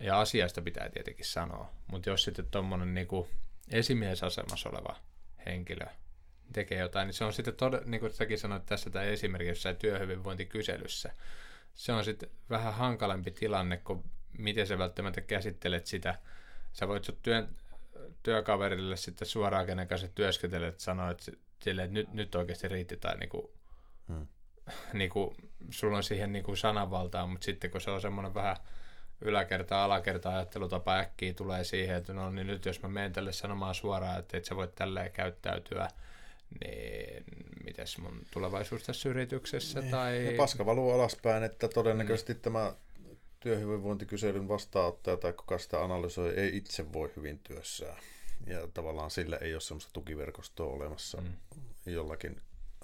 [0.00, 3.28] ja asiasta pitää tietenkin sanoa, mutta jos sitten tuommoinen niinku
[3.70, 4.96] esimiesasemassa oleva
[5.46, 5.86] henkilö
[6.52, 11.10] tekee jotain, niin se on sitten, tod- niin kuin säkin sanoit tässä tai esimerkiksi työhyvinvointikyselyssä,
[11.74, 14.04] se on sitten vähän hankalampi tilanne, kuin
[14.38, 16.18] miten sä välttämättä käsittelet sitä.
[16.72, 17.48] Sä voit sun työn,
[18.22, 21.32] työkaverille sitten suoraan, kenen kanssa työskentelet, sanoa, että,
[21.62, 23.46] sille, että nyt, nyt oikeasti riitti tai niin kuin,
[24.08, 24.26] hmm.
[24.98, 25.36] niin kuin,
[25.70, 28.56] sulla on siihen niin kuin sananvaltaa, mutta sitten kun se on semmoinen vähän
[29.20, 33.74] yläkerta, alakerta ajattelutapa äkkiä tulee siihen, että no niin nyt jos mä menen tälle sanomaan
[33.74, 35.88] suoraan, että et sä voit tälleen käyttäytyä,
[36.60, 37.24] niin
[37.64, 39.80] mitäs mun tulevaisuus tässä yrityksessä?
[39.80, 39.90] Niin.
[39.90, 40.26] Tai...
[40.26, 42.40] Ja paska valuu alaspäin, että todennäköisesti mm.
[42.40, 42.72] tämä
[43.40, 47.96] työhyvinvointikyselyn vastaanottaja tai kuka sitä analysoi ei itse voi hyvin työssään.
[48.46, 51.32] Ja tavallaan sillä ei ole semmoista tukiverkostoa olemassa mm.
[51.86, 52.40] jollakin,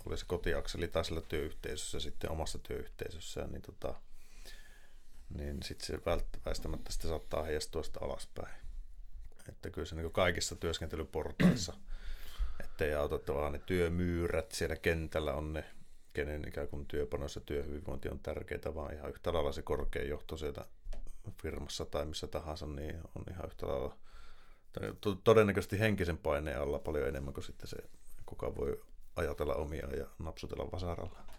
[0.06, 3.94] oli se kotiakseli tai sillä työyhteisössä sitten omassa työyhteisössään, niin, tota,
[5.38, 5.98] niin sitten se
[6.46, 8.54] väistämättä sitten saattaa heijastua sitä alaspäin.
[9.48, 11.72] Että kyllä se niin kaikissa työskentelyportaissa
[12.64, 15.64] ettei auta tavallaan ne työmyyrät siellä kentällä on ne,
[16.12, 20.36] kenen ikään kuin työpanos ja työhyvinvointi on tärkeää, vaan ihan yhtä lailla se korkein johto
[20.36, 20.66] sieltä
[21.42, 23.96] firmassa tai missä tahansa, niin on ihan yhtä lailla
[25.24, 27.76] todennäköisesti henkisen paineen alla paljon enemmän kuin sitten se,
[28.26, 28.84] kuka voi
[29.16, 31.33] ajatella omia ja napsutella vasaralla.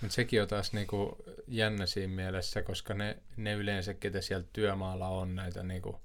[0.00, 5.08] Mutta sekin on taas niinku jännä siinä mielessä, koska ne, ne yleensä, ketä siellä työmaalla
[5.08, 6.00] on näitä, niinku,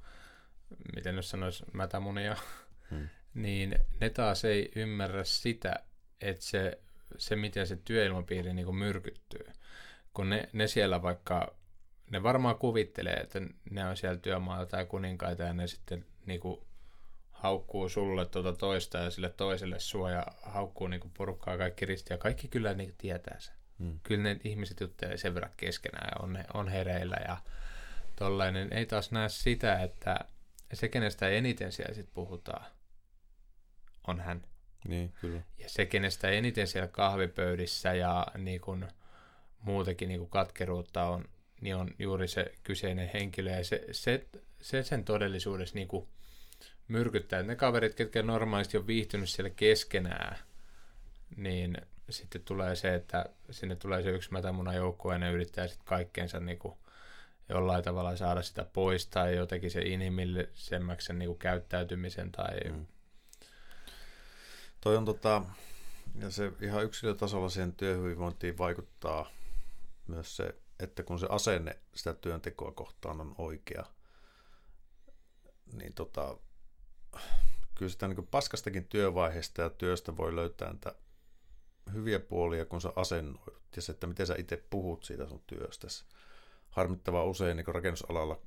[0.96, 2.36] miten nyt sanoisi, mätämunia,
[2.90, 5.76] hmm niin ne taas ei ymmärrä sitä,
[6.22, 6.82] että se,
[7.18, 9.46] se miten se työilmapiiri niin myrkyttyy.
[10.14, 11.56] Kun ne, ne siellä vaikka,
[12.12, 16.62] ne varmaan kuvittelee, että ne on siellä työmaalla tai kuninkaita ja ne sitten niin kuin,
[17.40, 22.18] haukkuu sulle tuota toista ja sille toiselle sua ja haukkuu niin kuin porukkaa kaikki ristiä.
[22.18, 23.56] Kaikki kyllä niin tietää sen.
[23.80, 24.00] Hmm.
[24.04, 27.38] Kyllä ne ihmiset juttelee sen verran keskenään ja on, on hereillä ja
[28.16, 28.74] tollainen.
[28.74, 30.20] Ei taas näe sitä, että
[30.74, 32.66] se, kenestä eniten siellä sitten puhutaan,
[34.08, 34.44] on hän.
[34.88, 35.42] Niin, kyllä.
[35.58, 38.88] Ja se, kenestä eniten siellä kahvipöydissä ja niin kuin
[39.60, 41.26] muutenkin niin kuin katkeruutta on,
[41.62, 43.52] niin on juuri se kyseinen henkilö.
[43.52, 44.28] Ja se, se,
[44.62, 46.08] se sen todellisuudessa niin kuin
[46.90, 47.44] myrkyttää.
[47.44, 50.38] Ne kaverit, ketkä normaalisti on viihtynyt siellä keskenään,
[51.36, 51.78] niin
[52.10, 56.40] sitten tulee se, että sinne tulee se yksi mätämuna joukko ja ne yrittää sitten kaikkeensa
[56.40, 56.74] niin kuin
[57.50, 62.86] jollain tavalla saada sitä pois tai jotenkin se inhimillisemmäksi sen niin kuin käyttäytymisen tai mm
[64.82, 65.42] Toi on tota,
[66.16, 69.32] ja se ihan yksilötasolla siihen työhyvinvointiin vaikuttaa
[70.08, 73.86] myös se, että kun se asenne sitä työntekoa kohtaan on oikea,
[75.74, 76.38] niin tota,
[77.76, 80.96] kyllä sitä niin paskastakin työvaiheesta ja työstä voi löytää niitä
[81.94, 86.06] hyviä puolia, kun sä asennoidut ja se, että miten sä itse puhut siitä sun työstäsi.
[86.70, 88.42] Harmittavaa usein niin rakennusalalla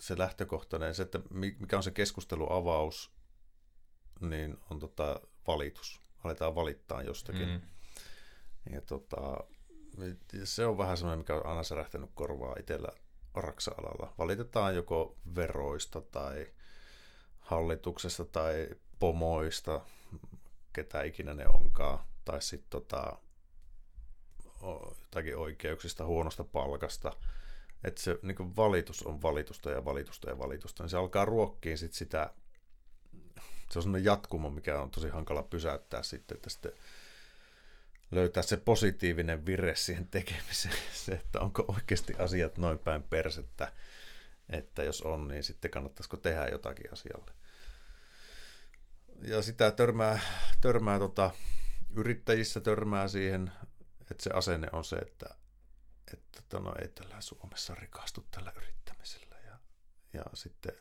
[0.00, 3.14] se lähtökohtainen, se, että mikä on se keskusteluavaus,
[4.20, 6.00] niin on tota, valitus.
[6.24, 7.48] Aletaan valittaa jostakin.
[7.48, 7.60] Mm.
[8.72, 9.44] Ja tota,
[10.44, 12.88] se on vähän semmoinen, mikä on aina särähtänyt korvaa itsellä
[13.34, 14.14] raksa-alalla.
[14.18, 16.46] Valitetaan joko veroista tai
[17.44, 19.80] hallituksesta tai pomoista,
[20.72, 23.18] ketä ikinä ne onkaan, tai sitten tota,
[24.98, 27.12] jotakin oikeuksista, huonosta palkasta.
[27.84, 31.92] Että se niin valitus on valitusta ja valitusta ja valitusta, niin se alkaa ruokkiin sit
[31.92, 32.30] sitä
[33.70, 36.72] se on sellainen jatkumo, mikä on tosi hankala pysäyttää sitten, että sitten
[38.10, 43.72] löytää se positiivinen vire siihen tekemiseen, se, että onko oikeasti asiat noin päin persettä,
[44.48, 47.32] että jos on, niin sitten kannattaisiko tehdä jotakin asialle.
[49.22, 50.20] Ja sitä törmää,
[50.60, 51.30] törmää tota,
[51.96, 53.52] yrittäjissä törmää siihen,
[54.10, 55.34] että se asenne on se, että,
[56.12, 59.36] että tota, no, ei tällä Suomessa rikastu tällä yrittämisellä.
[59.44, 59.58] Ja,
[60.12, 60.72] ja sitten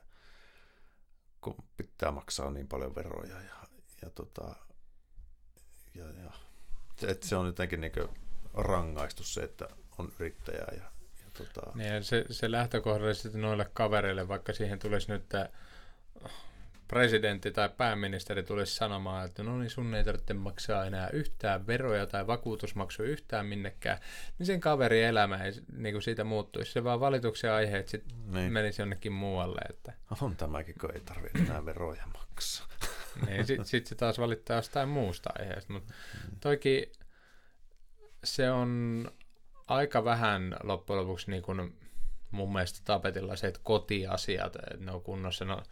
[1.41, 3.67] kun pitää maksaa niin paljon veroja ja,
[4.01, 4.55] ja, tota,
[5.93, 6.31] ja, ja
[7.07, 7.93] että se on jotenkin niin
[8.53, 10.91] rangaistus se, että on yrittäjä ja, ja,
[11.37, 11.71] tota...
[11.75, 15.49] niin, se, se lähtökohdallisesti noille kavereille, vaikka siihen tulisi nyt tämä
[16.87, 22.07] presidentti tai pääministeri tulisi sanomaan, että no niin sun ei tarvitse maksaa enää yhtään veroja
[22.07, 23.97] tai vakuutusmaksuja yhtään minnekään,
[24.39, 26.71] niin sen kaveri elämä ei niin kuin siitä muuttuisi.
[26.71, 28.53] Se vaan valituksen aiheet sitten niin.
[28.53, 29.61] menisi jonnekin muualle.
[29.69, 29.93] Että...
[30.21, 32.67] On tämäkin, kun ei tarvitse enää veroja maksaa.
[33.27, 35.73] niin, sitten sit se taas valittaa jostain muusta aiheesta.
[35.73, 36.39] Mutta mm.
[36.39, 36.91] toikin
[38.23, 39.11] se on
[39.73, 41.77] aika vähän loppujen lopuksi niin kuin
[42.31, 45.45] mun mielestä tapetilla se, että kotiasiat, että ne on kunnossa.
[45.45, 45.63] No,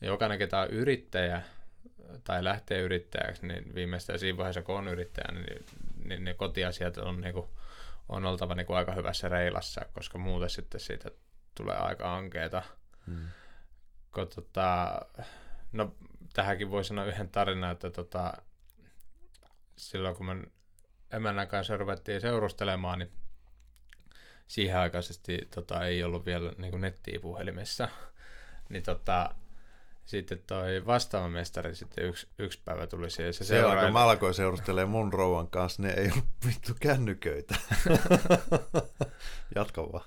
[0.00, 1.42] jokainen, ketä on yrittäjä
[2.24, 5.66] tai lähtee yrittäjäksi, niin viimeistään siinä vaiheessa, kun on yrittäjä, niin,
[6.04, 7.48] niin ne kotiasiat on, niin kuin,
[8.08, 11.10] on oltava niin kuin aika hyvässä reilassa, koska muuten sitten siitä
[11.54, 12.62] tulee aika ankeeta.
[13.06, 13.28] Hmm.
[14.14, 15.00] Kun, tota,
[15.72, 15.94] no,
[16.32, 18.32] tähänkin voi sanoa yhden tarinan, että tota,
[19.76, 20.36] silloin kun me
[21.12, 23.12] emännän kanssa ruvettiin seurustelemaan, niin
[24.48, 27.88] siihen aikaisesti tota, ei ollut vielä niin nettiä puhelimessa.
[28.70, 29.34] niin tota,
[30.04, 33.34] sitten toi vastaava mestari sitten yksi, yksi päivä tuli siihen.
[33.34, 37.54] Se, se kun mä alkoin seurustelemaan mun rouvan kanssa, ne ei ollut vittu kännyköitä.
[39.54, 40.04] Jatka vaan.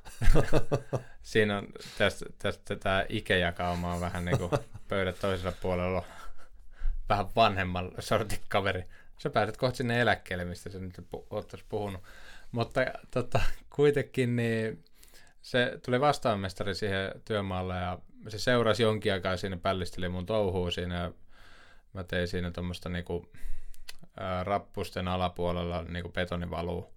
[1.21, 4.51] Siinä on tästä, tästä tämä ikäjakauma on vähän niin kuin
[4.87, 6.03] pöydät toisella puolella
[7.09, 8.83] vähän vanhemman sortin kaveri.
[9.17, 12.03] Sä pääset kohta sinne eläkkeelle, mistä sä nyt ottaisi puhunut.
[12.51, 13.39] Mutta tota,
[13.75, 14.83] kuitenkin niin
[15.41, 21.11] se tuli vastaanmestari siihen työmaalle ja se seurasi jonkin aikaa siinä, pällisteli mun touhuu siinä
[21.93, 23.31] mä tein siinä tuommoista niinku,
[24.43, 26.91] rappusten alapuolella niinku betonivalua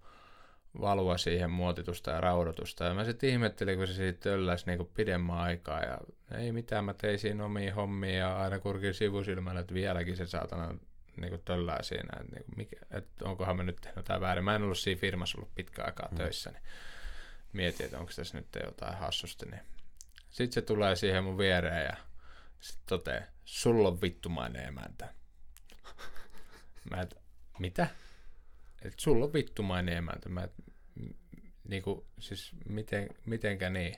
[0.81, 2.83] valua siihen muotitusta ja raudotusta.
[2.83, 5.81] Ja mä sitten ihmettelin, kun se siitä tölläsi niinku pidemmän aikaa.
[5.83, 5.97] Ja
[6.37, 10.75] ei mitään, mä tein siinä omia hommia ja aina kurkin sivusilmällä, että vieläkin se saatana
[11.17, 12.19] niinku töllää siinä.
[12.19, 14.43] Että niinku, mikä, et onkohan mä nyt tehnyt jotain väärin.
[14.43, 16.17] Mä en ollut siinä firmassa ollut pitkä aikaa mm.
[16.17, 16.63] töissä, niin
[17.53, 19.45] mietin, että onko tässä nyt jotain hassusti.
[19.45, 19.61] Niin.
[20.29, 21.95] Sitten se tulee siihen mun viereen ja
[22.59, 25.13] sitten toteaa, sulla on vittumainen emäntä.
[26.91, 27.17] Mä et,
[27.59, 27.87] mitä?
[28.81, 30.29] että sulla on vittumainen emäntä.
[30.29, 30.47] Mä,
[31.63, 33.95] niinku, siis miten, mitenkä niin?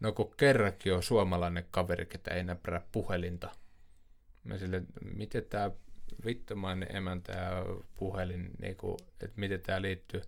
[0.00, 3.50] No kun kerrankin on suomalainen kaveri, ketä ei näppärä puhelinta.
[4.44, 4.82] Mä sille,
[5.14, 5.70] miten tämä
[6.26, 10.22] vittumainen emäntä ja puhelin, niinku, että miten tämä liittyy.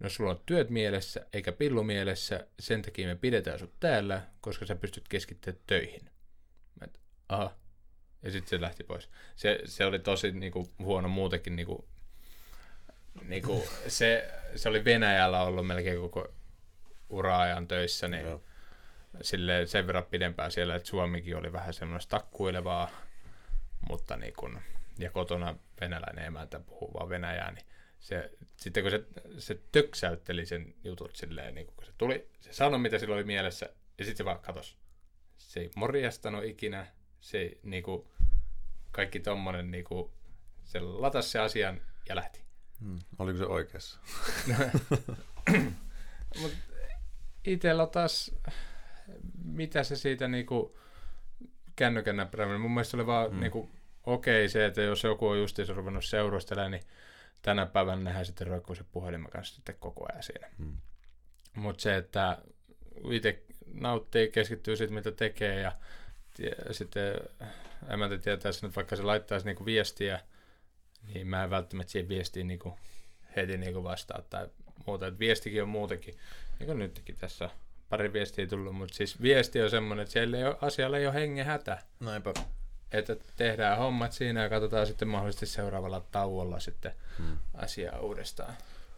[0.00, 4.66] No sulla on työt mielessä, eikä pillu mielessä, sen takia me pidetään sut täällä, koska
[4.66, 6.04] sä pystyt keskittymään töihin.
[6.80, 7.54] Mä et, aha.
[8.22, 9.10] Ja sitten se lähti pois.
[9.36, 11.88] Se, se oli tosi niinku, huono muutenkin niinku,
[13.22, 16.28] niin kuin se, se oli Venäjällä ollut melkein koko
[17.10, 18.42] ura-ajan töissä, niin Joo.
[19.22, 22.90] sille sen verran pidempään siellä, että Suomikin oli vähän semmoista takkuilevaa,
[23.88, 24.58] mutta niin kuin,
[24.98, 27.66] ja kotona venäläinen emäntä puhuu vaan venäjää, niin
[27.98, 29.04] se, sitten kun se,
[29.38, 33.66] se töksäytteli sen jutut silleen, niin kun se tuli, se sanoi mitä sillä oli mielessä,
[33.98, 34.78] ja sitten se vaan katos.
[35.36, 36.86] Se ei morjastanut ikinä,
[37.20, 38.08] se ei, niin kuin,
[38.90, 40.10] kaikki tommonen, niin kuin,
[40.64, 42.40] se latasi se asian ja lähti.
[42.80, 42.98] Hmm.
[43.18, 43.98] Oliko se oikeassa?
[46.40, 46.52] Mut
[47.44, 48.34] itellä taas,
[49.44, 50.78] mitä se siitä niinku
[51.76, 53.40] kännykän näppäräminen, mun mielestä oli vaan hmm.
[53.40, 53.70] niinku,
[54.14, 56.84] okei se, että jos joku on justiinsa ruvennut seurustelemaan, niin
[57.42, 60.48] tänä päivänä nähdään sitten roikkuu se puhelimen kanssa sitten koko ajan siinä.
[60.58, 60.76] Hmm.
[61.54, 62.38] Mutta se, että
[63.10, 63.42] itse
[63.72, 65.72] nauttii, keskittyy siitä, mitä tekee ja,
[66.70, 67.14] sitten
[67.88, 70.20] emäntä tietää sen, että vaikka se laittaisi niinku viestiä,
[71.14, 72.74] niin mä en välttämättä siihen viestiin niin kuin
[73.36, 74.48] heti niin kuin vastaa tai
[74.86, 75.06] muuta.
[75.06, 76.14] Et viestikin on muutenkin,
[76.58, 77.50] niin kuin nytkin tässä
[77.88, 81.14] pari viestiä tullut, mutta siis viesti on semmoinen, että siellä ei ole, asialla ei ole
[81.14, 81.78] hengen hätä.
[82.00, 82.32] Näinpä.
[82.92, 87.36] Että tehdään hommat siinä ja katsotaan sitten mahdollisesti seuraavalla tauolla sitten hmm.
[87.54, 88.54] asiaa uudestaan.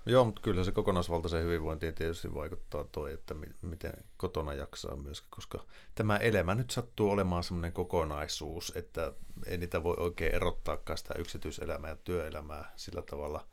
[0.06, 5.64] Joo, mutta kyllä se kokonaisvaltaisen hyvinvointiin tietysti vaikuttaa toi, että miten kotona jaksaa myös, koska
[5.94, 9.12] tämä elämä nyt sattuu olemaan semmoinen kokonaisuus, että
[9.46, 13.46] ei niitä voi oikein erottaakaan sitä yksityiselämää ja työelämää sillä tavalla,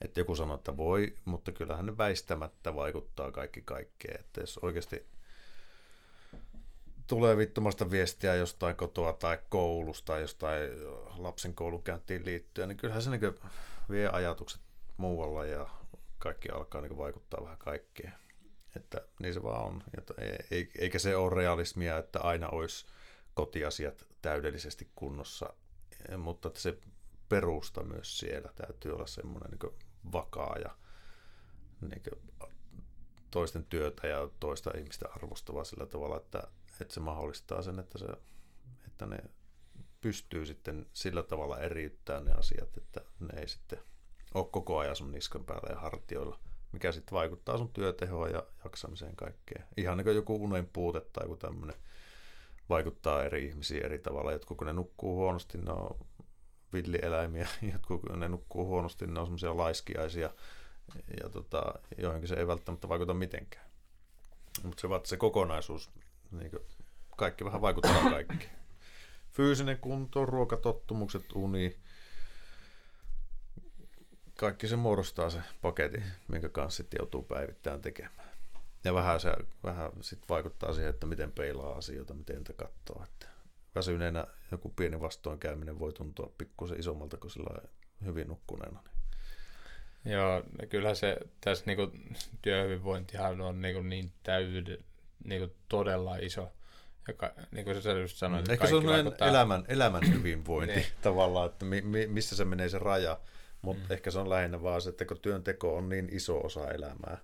[0.00, 5.06] että joku sanoo, että voi, mutta kyllähän ne väistämättä vaikuttaa kaikki kaikkeen, että jos oikeasti
[7.10, 10.70] tulee vittumasta viestiä jostain kotoa tai koulusta tai jostain
[11.16, 13.34] lapsen koulukäyntiin liittyen, niin kyllähän se niin
[13.90, 14.60] vie ajatukset
[14.96, 15.68] muualla ja
[16.18, 18.12] kaikki alkaa niin vaikuttaa vähän kaikkeen.
[18.76, 19.82] Että niin se vaan on.
[20.78, 22.86] Eikä se ole realismia, että aina olisi
[23.34, 25.52] kotiasiat täydellisesti kunnossa,
[26.18, 26.78] mutta että se
[27.28, 29.72] perusta myös siellä täytyy olla semmoinen niin
[30.12, 30.70] vakaa ja
[31.80, 32.02] niin
[33.30, 36.42] toisten työtä ja toista ihmistä arvostava sillä tavalla, että,
[36.80, 38.06] että se mahdollistaa sen, että, se,
[38.86, 39.18] että ne
[40.00, 43.78] pystyy sitten sillä tavalla eriyttämään ne asiat, että ne ei sitten
[44.34, 46.38] ole koko ajan sun niskan päällä ja hartioilla,
[46.72, 49.64] mikä sitten vaikuttaa sun työtehoon ja jaksamiseen kaikkeen.
[49.76, 51.76] Ihan niin kuin joku unen puute tai joku tämmöinen
[52.68, 54.32] vaikuttaa eri ihmisiin eri tavalla.
[54.32, 55.98] Jotkut kun ne nukkuu huonosti, ne on
[56.72, 60.30] villieläimiä, jotkut kun ne nukkuu huonosti, ne on semmoisia laiskiaisia,
[61.22, 63.70] ja tota, joihinkin se ei välttämättä vaikuta mitenkään.
[64.62, 65.90] Mutta se, se kokonaisuus,
[66.30, 66.50] niin
[67.16, 68.48] kaikki vähän vaikuttaa kaikki.
[69.30, 71.76] Fyysinen kunto, ruokatottumukset, uni,
[74.36, 78.30] kaikki se muodostaa se paketti, minkä kanssa sitten joutuu päivittäin tekemään.
[78.84, 83.04] Ja vähän se vähän sit vaikuttaa siihen, että miten peilaa asioita, miten niitä katsoo.
[83.04, 83.26] Että
[83.74, 87.68] väsyneenä joku pieni vastoinkäyminen voi tuntua pikkusen isommalta kuin sillä
[88.04, 88.82] hyvin nukkuneena.
[90.04, 91.92] Joo, kyllä se tässä niinku
[92.42, 94.78] työhyvinvointihan on niinku niin täyde,
[95.24, 96.52] niin kuin todella iso.
[97.08, 98.52] Joka, niin kuin sä just sanoit, mm.
[98.52, 99.28] Ehkä se on vaikuttaa...
[99.28, 100.86] elämän, elämän hyvinvointi niin.
[101.02, 103.20] tavallaan, että mi, mi, missä se menee se raja.
[103.62, 103.92] Mutta mm.
[103.92, 107.18] ehkä se on lähinnä vaan se, että kun työnteko on niin iso osa elämää,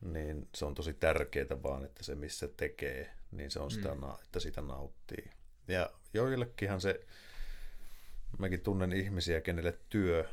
[0.00, 4.02] niin se on tosi tärkeää vaan, että se missä tekee, niin se on sitä, mm.
[4.24, 5.30] että sitä nauttii.
[5.68, 7.00] Ja joillekinhan se,
[8.38, 10.28] mäkin tunnen ihmisiä, kenelle työ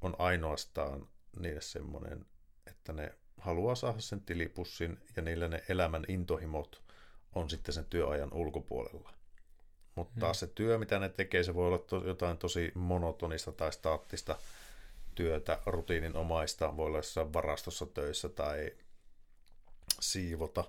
[0.00, 2.26] on ainoastaan niille semmoinen,
[2.66, 6.82] että ne haluaa saada sen tilipussin ja niillä ne elämän intohimot
[7.34, 9.12] on sitten sen työajan ulkopuolella.
[9.94, 10.48] Mutta taas hmm.
[10.48, 14.38] se työ, mitä ne tekee, se voi olla to, jotain tosi monotonista tai staattista
[15.14, 18.70] työtä, rutiininomaista, voi olla jossain varastossa töissä tai
[20.00, 20.64] siivota,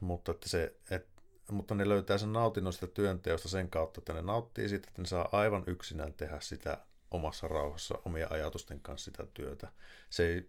[0.00, 1.06] mutta, että se, et,
[1.50, 5.08] mutta ne löytää sen nautinnon sitä työnteosta sen kautta, että ne nauttii siitä, että ne
[5.08, 6.78] saa aivan yksinään tehdä sitä
[7.10, 9.68] omassa rauhassa omia ajatusten kanssa sitä työtä.
[10.10, 10.48] Se ei,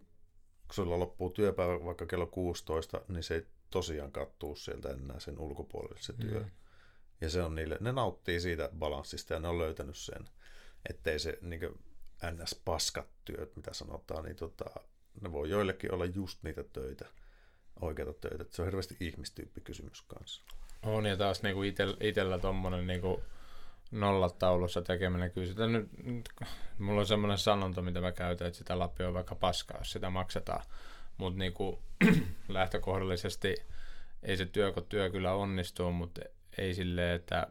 [0.69, 5.39] kun sulla loppuu työpäivä vaikka kello 16, niin se ei tosiaan kattuu sieltä enää sen
[5.39, 6.39] ulkopuolelle se työ.
[6.39, 6.49] Mm.
[7.21, 10.29] Ja se on niille, ne nauttii siitä balanssista ja ne on löytänyt sen,
[10.89, 11.61] ettei se niin
[12.31, 14.65] ns-paskat työt, mitä sanotaan, niin tota,
[15.21, 17.05] ne voi joillekin olla just niitä töitä,
[17.81, 18.45] oikeita töitä.
[18.49, 20.43] Se on hirveästi ihmistyyppi kysymys kanssa.
[20.83, 23.23] On ja taas niinku itellä, itellä tommonen niinku
[23.91, 26.29] nollataulussa tekeminen, kyllä sitä nyt, nyt
[26.79, 30.09] mulla on semmoinen sanonta, mitä mä käytän, että sitä lappi on vaikka paskaa, jos sitä
[30.09, 30.63] maksetaan.
[31.17, 31.83] Mutta niinku,
[32.47, 33.55] lähtökohdallisesti
[34.23, 36.21] ei se työ, kun työ kyllä onnistuu, mutta
[36.57, 37.47] ei silleen, että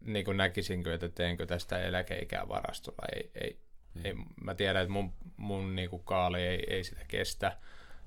[0.00, 3.06] niin kuin näkisinkö, että teenkö tästä eläkeikää varastolla.
[3.14, 3.60] Ei, ei,
[3.94, 4.04] mm.
[4.04, 4.14] ei,
[4.44, 7.56] mä tiedän, että mun, mun niin kuin kaali ei, ei sitä kestä.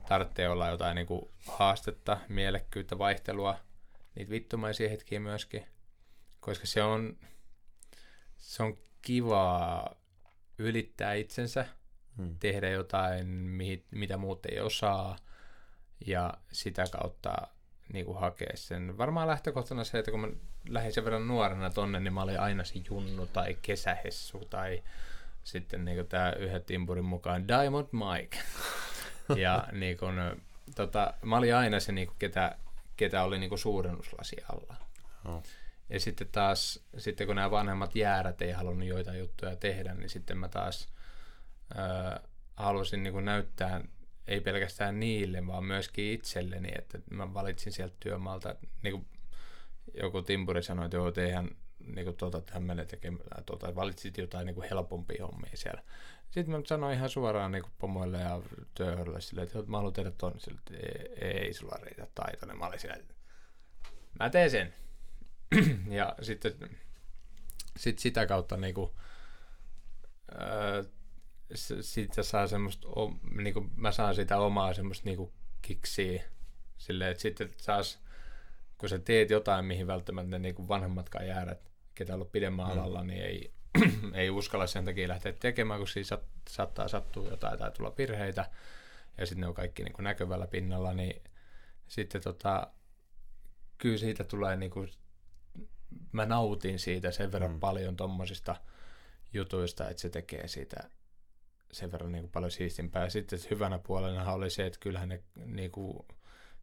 [0.07, 3.57] Tarvitsee olla jotain niin kuin haastetta, mielekkyyttä, vaihtelua,
[4.15, 5.65] niitä vittumaisia hetkiä myöskin,
[6.45, 7.17] koska se on,
[8.37, 9.95] se on kivaa
[10.57, 11.65] ylittää itsensä,
[12.17, 12.35] hmm.
[12.39, 13.27] tehdä jotain,
[13.91, 15.15] mitä muut ei osaa,
[16.07, 17.33] ja sitä kautta
[17.93, 18.97] niin kuin hakea sen.
[18.97, 20.27] Varmaan lähtökohtana se, että kun mä
[20.69, 24.83] lähdin sen verran nuorena tonne, niin mä olin aina se junnu tai kesähessu tai
[25.43, 28.37] sitten niin tämä yhden timpurin mukaan Diamond Mike.
[29.43, 30.15] ja niin kuin,
[30.75, 32.57] tota, mä olin aina se, niin kuin, ketä,
[32.97, 34.75] ketä oli niin kuin suurennuslasi alla.
[35.25, 35.43] Oh.
[35.89, 40.37] Ja sitten taas, sitten kun nämä vanhemmat jäärät ei halunnut joitain juttuja tehdä, niin sitten
[40.37, 40.87] mä taas
[41.77, 42.19] äh,
[42.55, 43.81] halusin niin kuin näyttää
[44.27, 49.05] ei pelkästään niille, vaan myöskin itselleni, että mä valitsin sieltä työmaalta, niin kuin
[49.93, 54.55] joku timpuri sanoi, että joo, eihän niin kuin tuota tämmöinen tekemään, tuota, valitsit jotain niin
[54.55, 55.83] kuin helpompia hommia siellä.
[56.29, 58.41] Sitten mä sanoin ihan suoraan niin kuin pomoille ja
[58.75, 62.57] työhörille silleen, että mä haluan tehdä tuonne sille, että ei, ei sulla riitä taitoinen.
[62.57, 63.05] Mä olin silleen,
[64.19, 64.73] mä teen sen.
[65.99, 66.53] ja sitten
[67.77, 68.91] sit sitä kautta niin kuin,
[70.41, 70.83] öö,
[71.81, 72.87] sitten saa semmoista,
[73.37, 76.23] niin kuin mä saan sitä omaa semmoista niin kuin kiksiä,
[76.77, 77.99] silleen, että sitten saas,
[78.77, 82.71] kun sä teet jotain, mihin välttämättä niin kuin vanhemmatkaan jäärät, ketä on ollut pidemmän mm.
[82.71, 83.53] alalla, niin ei,
[84.13, 86.17] ei uskalla sen takia lähteä tekemään, kun siinä
[86.49, 88.49] saattaa sattua jotain tai tulla virheitä,
[89.17, 91.21] ja sitten ne on kaikki niin kuin näkyvällä pinnalla, niin
[91.87, 92.67] sitten tota,
[93.77, 94.89] kyllä siitä tulee niin kuin,
[96.11, 97.59] mä nautin siitä sen verran mm.
[97.59, 98.55] paljon tommosista
[99.33, 100.89] jutuista, että se tekee siitä
[101.71, 103.09] sen verran niin kuin paljon siistimpää.
[103.09, 106.05] Sitten hyvänä puolena oli se, että kyllähän ne niin kuin,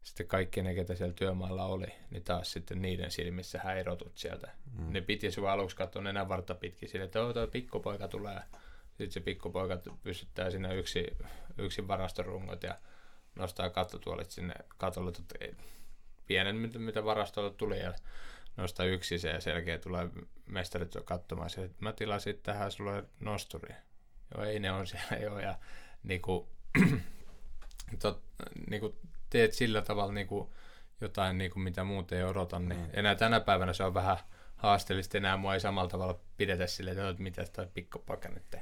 [0.01, 4.51] sitten kaikki ne, ketä siellä työmaalla oli, niin taas sitten niiden silmissä häirotut sieltä.
[4.77, 4.93] Mm.
[4.93, 8.41] Ne piti sinua aluksi katsoa enää vartta pitkin sille, että tuo pikkupoika tulee.
[8.87, 11.07] Sitten se pikkupoika pystyttää sinne yksi,
[11.57, 12.77] yksi varastorungot ja
[13.35, 15.11] nostaa kattotuolit sinne katolle.
[16.27, 17.93] Pienen, mitä varastolla tuli ja
[18.57, 20.09] nostaa yksi se ja selkeä tulee
[20.45, 21.49] mestarit katsomaan.
[21.57, 23.75] että mä tilasin tähän sulle nosturi
[24.35, 25.55] joo ei ne on siellä joo, ja
[26.03, 26.47] niin kuin,
[28.01, 28.23] tot,
[28.69, 28.95] niin kuin
[29.29, 30.49] teet sillä tavalla niin kuin
[31.01, 32.89] jotain, niin kuin mitä muut ei odota, niin mm.
[32.93, 34.17] enää tänä päivänä se on vähän
[34.55, 38.55] haasteellista, enää mua ei samalla tavalla pidetä sille, että mitä toi pikkupoika nyt.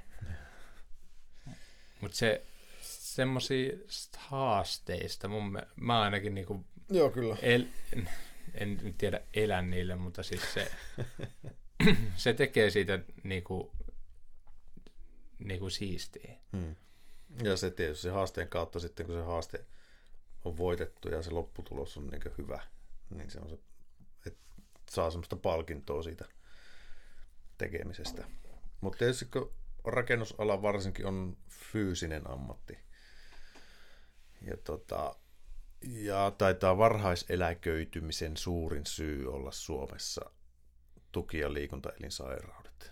[2.02, 2.46] Mutta se,
[2.82, 7.38] semmoisista haasteista, mun, mä ainakin niinku Joo, kyllä.
[7.42, 7.64] El,
[8.60, 10.72] en tiedä elän niille, mutta siis se,
[12.16, 13.72] se tekee siitä niinku
[15.40, 16.36] niin kuin siistiä.
[16.58, 16.76] Hmm.
[17.44, 19.66] Ja se tietysti se haasteen kautta sitten, kun se haaste
[20.46, 22.62] on voitettu ja se lopputulos on niin hyvä,
[23.10, 23.58] niin se on se,
[24.26, 24.40] että
[24.92, 26.26] saa semmoista palkintoa siitä
[27.58, 28.28] tekemisestä.
[28.82, 29.54] Mutta tietysti kun
[29.84, 32.80] rakennusala varsinkin on fyysinen ammatti,
[34.42, 35.16] ja, tota,
[35.82, 40.32] ja taitaa varhaiseläköitymisen suurin syy olla Suomessa
[41.12, 42.92] tuki- ja liikuntaelinsairaudet.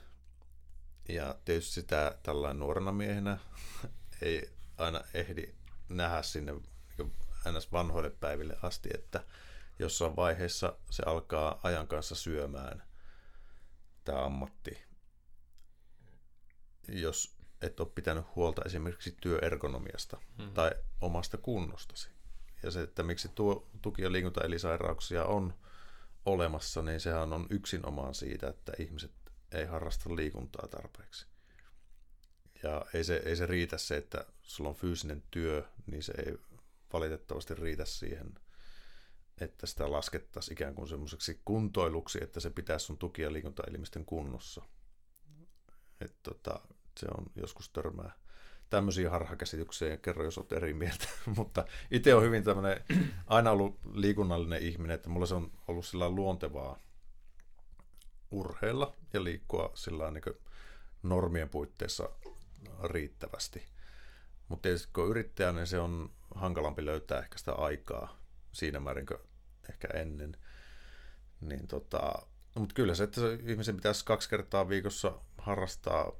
[1.09, 3.38] Ja tietysti sitä tällainen nuorena miehenä
[4.21, 5.55] ei aina ehdi
[5.89, 6.53] nähdä sinne
[7.51, 7.71] ns.
[7.71, 9.23] vanhoille päiville asti, että
[9.79, 12.83] jossain vaiheessa se alkaa ajan kanssa syömään
[14.03, 14.83] tämä ammatti.
[16.88, 20.53] Jos et ole pitänyt huolta esimerkiksi työergonomiasta mm-hmm.
[20.53, 20.71] tai
[21.01, 22.16] omasta kunnostasi.
[22.64, 25.53] Ja se, että miksi tuo tuki- ja liikuntaelisairauksia on
[26.26, 29.12] olemassa, niin sehän on yksinomaan siitä, että ihmiset
[29.51, 31.28] ei harrasta liikuntaa tarpeeksi.
[32.64, 36.38] Ja ei se, ei se riitä se, että sulla on fyysinen työ, niin se ei
[36.93, 38.34] valitettavasti riitä siihen,
[39.41, 44.62] että sitä laskettaisiin ikään kuin semmoiseksi kuntoiluksi, että se pitäisi sun tuki- ja liikuntaelimisten kunnossa.
[46.01, 46.60] Et tota,
[46.99, 48.12] se on joskus törmää
[48.70, 51.07] tämmöisiä harhakäsityksiä ja kerro, jos olet eri mieltä.
[51.38, 52.84] Mutta itse on hyvin tämmöinen,
[53.28, 56.80] aina ollut liikunnallinen ihminen, että mulla se on ollut sillä luontevaa
[58.32, 60.24] urheilla ja liikkua sillä niin
[61.03, 62.09] normien puitteissa
[62.84, 63.63] riittävästi.
[64.47, 68.20] Mutta tietysti kun yrittäjä, niin se on hankalampi löytää ehkä sitä aikaa
[68.51, 69.20] siinä määrin kuin
[69.70, 70.38] ehkä ennen.
[71.41, 72.13] Niin tota,
[72.55, 76.11] mutta kyllä se, että se ihmisen pitäisi kaksi kertaa viikossa harrastaa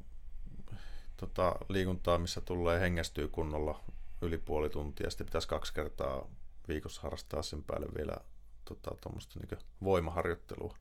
[1.18, 3.84] tota, liikuntaa, missä tulee hengästyy kunnolla
[4.22, 5.10] yli puoli tuntia.
[5.10, 6.30] Sitten pitäisi kaksi kertaa
[6.68, 8.18] viikossa harrastaa sen päälle vielä
[8.66, 8.92] tota,
[9.36, 10.76] niin voimaharjoittelua.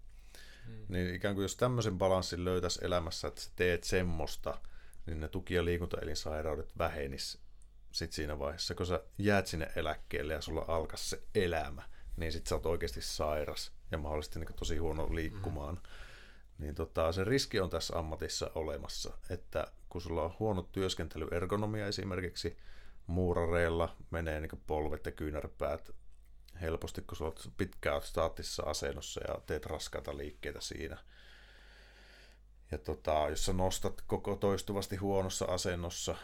[0.66, 0.84] Hmm.
[0.88, 4.60] Niin ikään kuin jos tämmöisen balanssin löytäisi elämässä, että sä teet semmoista,
[5.06, 7.38] niin ne tuki- ja liikuntaelinsairaudet vähenis
[7.92, 11.82] sit siinä vaiheessa, kun sä jäät sinne eläkkeelle ja sulla alkaa se elämä,
[12.16, 15.74] niin sit sä oot oikeasti sairas ja mahdollisesti niin tosi huono liikkumaan.
[15.74, 15.86] Hmm.
[16.58, 19.66] Niin tota, se riski on tässä ammatissa olemassa, että
[19.96, 22.56] kun sulla on huono työskentelyergonomia esimerkiksi,
[23.06, 25.90] muurareilla menee niin polvet ja kyynärpäät
[26.60, 30.96] helposti, kun sulla olet pitkään staattisessa asennossa ja teet raskaita liikkeitä siinä.
[32.70, 36.16] Ja tota, jos sä nostat koko toistuvasti huonossa asennossa,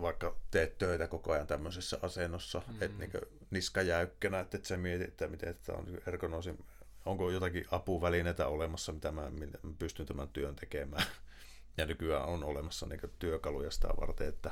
[0.00, 2.82] vaikka teet töitä koko ajan tämmöisessä asennossa, mm.
[2.82, 3.10] että niin
[3.50, 6.54] niska jäykkänä, että et sä mietit, että miten tämä on ergonosi,
[7.06, 11.06] onko jotakin apuvälineitä olemassa, mitä mä, mä pystyn tämän työn tekemään.
[11.78, 14.50] Ja nykyään on olemassa niin työkaluja sitä varten, että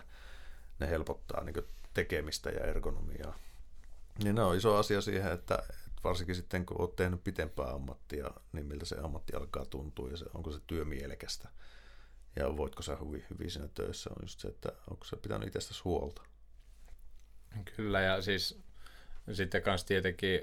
[0.78, 3.38] ne helpottaa niin tekemistä ja ergonomiaa.
[4.24, 5.58] Niin ne on iso asia siihen, että
[6.04, 10.24] varsinkin sitten kun olet tehnyt pitempää ammattia, niin miltä se ammatti alkaa tuntua ja se,
[10.34, 11.48] onko se työ mielekästä.
[12.36, 15.82] Ja voitko sä hyvin, hyvin siinä töissä, on just se, että onko se pitänyt itsestäsi
[15.84, 16.22] huolta.
[17.76, 18.60] Kyllä, ja siis
[19.32, 20.40] sitten kanssa tietenkin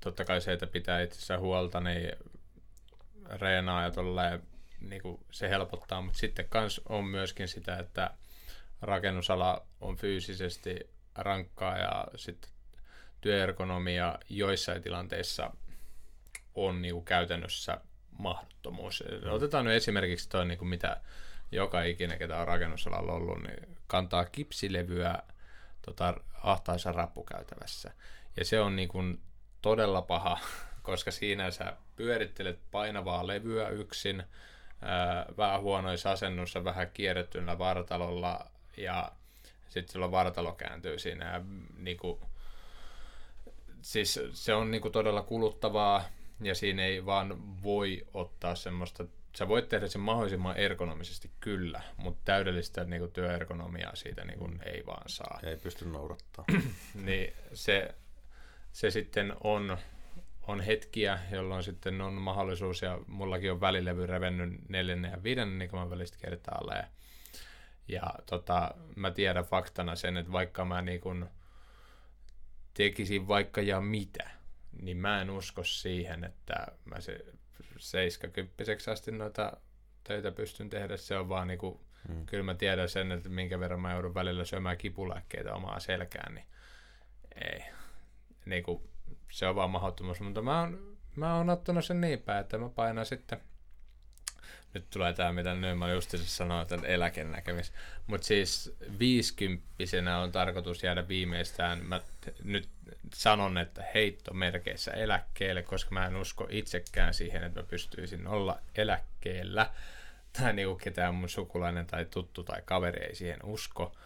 [0.00, 2.12] totta kai se, että pitää itsessään huolta, niin
[3.24, 4.42] reenaa ja tolleen,
[4.90, 8.10] niin kuin se helpottaa, mutta sitten kans on myöskin sitä, että
[8.82, 12.50] rakennusala on fyysisesti rankkaa ja sitten
[13.20, 15.50] työergonomia joissain tilanteissa
[16.54, 17.80] on niin kuin käytännössä
[18.18, 19.04] mahdottomuus.
[19.22, 19.30] Mm.
[19.30, 21.00] Otetaan nyt esimerkiksi toi, niin kuin mitä
[21.52, 25.18] joka ikinen, ketä on rakennusalalla ollut, niin kantaa kipsilevyä
[25.82, 27.92] tota, ahtaissa rappukäytävässä.
[28.36, 29.20] Ja se on niin kuin
[29.62, 30.38] todella paha,
[30.82, 34.22] koska siinä sä pyörittelet painavaa levyä yksin,
[35.36, 39.12] vähän huonoissa asennossa, vähän kierrettyllä vartalolla ja
[39.68, 41.40] sitten silloin vartalo kääntyy siinä ja
[41.78, 42.20] niinku,
[43.82, 46.04] siis se on niinku todella kuluttavaa
[46.40, 49.04] ja siinä ei vaan voi ottaa semmoista,
[49.36, 55.08] sä voit tehdä sen mahdollisimman ergonomisesti kyllä, mutta täydellistä niinku työergonomiaa siitä niinku ei vaan
[55.08, 55.40] saa.
[55.42, 56.44] Ei pysty noudattaa.
[57.04, 57.94] niin se,
[58.72, 59.78] se sitten on,
[60.46, 65.70] on hetkiä, jolloin sitten on mahdollisuus, ja mullakin on välilevy revennyt neljännen ja viidennen niin
[65.72, 66.74] mä välistä kertaalle.
[66.74, 66.86] Ja,
[67.88, 71.28] ja tota, mä tiedän faktana sen, että vaikka mä niin kun
[72.74, 74.30] tekisin vaikka ja mitä,
[74.82, 77.24] niin mä en usko siihen, että mä se
[77.78, 79.56] 70 asti noita
[80.04, 80.96] töitä pystyn tehdä.
[80.96, 82.26] Se on vaan niinku, hmm.
[82.26, 86.46] kyllä mä tiedän sen, että minkä verran mä joudun välillä syömään kipulääkkeitä omaa selkään, niin
[87.44, 87.64] ei
[88.46, 88.82] niin kuin,
[89.34, 90.20] se on vaan mahdottomuus.
[90.20, 93.40] Mutta mä oon, mä oon ottanut sen niin päin, että mä painan sitten
[94.74, 97.72] nyt tulee tämä, mitä Nyman justiinsa sanoi, että eläkenäkemis.
[98.06, 102.00] Mutta siis viisikymppisenä on tarkoitus jäädä viimeistään, mä
[102.44, 102.68] nyt
[103.14, 109.70] sanon, että heittomerkeissä eläkkeelle, koska mä en usko itsekään siihen, että mä pystyisin olla eläkkeellä.
[110.32, 113.96] Tai niinku ketään mun sukulainen tai tuttu tai kaveri ei siihen usko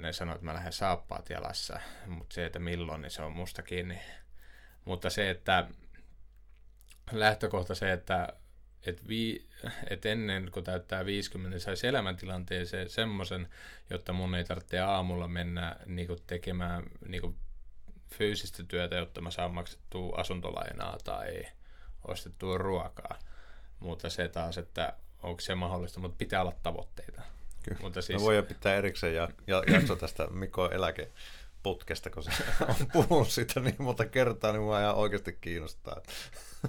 [0.00, 3.62] ne sanoo, että mä lähden saappaat jalassa, mutta se, että milloin, niin se on musta
[3.62, 4.00] kiinni.
[4.84, 5.68] Mutta se, että
[7.12, 8.28] lähtökohta se, että
[8.86, 9.48] et, vi,
[9.90, 13.48] et ennen kuin täyttää 50, niin saisi elämäntilanteeseen semmoisen,
[13.90, 17.36] jotta mun ei tarvitse aamulla mennä niinku, tekemään niinku,
[18.14, 21.42] fyysistä työtä, jotta mä saan maksettua asuntolainaa tai
[22.04, 23.18] ostettua ruokaa.
[23.80, 24.92] Mutta se taas, että
[25.22, 27.22] onko se mahdollista, mutta pitää olla tavoitteita.
[27.62, 27.78] Kyllä.
[27.82, 28.18] Mutta siis...
[28.18, 31.12] Me voidaan pitää erikseen ja, ja jakso tästä Mikko eläke
[31.62, 32.30] putkesta, kun se
[32.68, 36.12] on puhunut siitä niin monta kertaa, niin mua ihan oikeasti kiinnostaa, että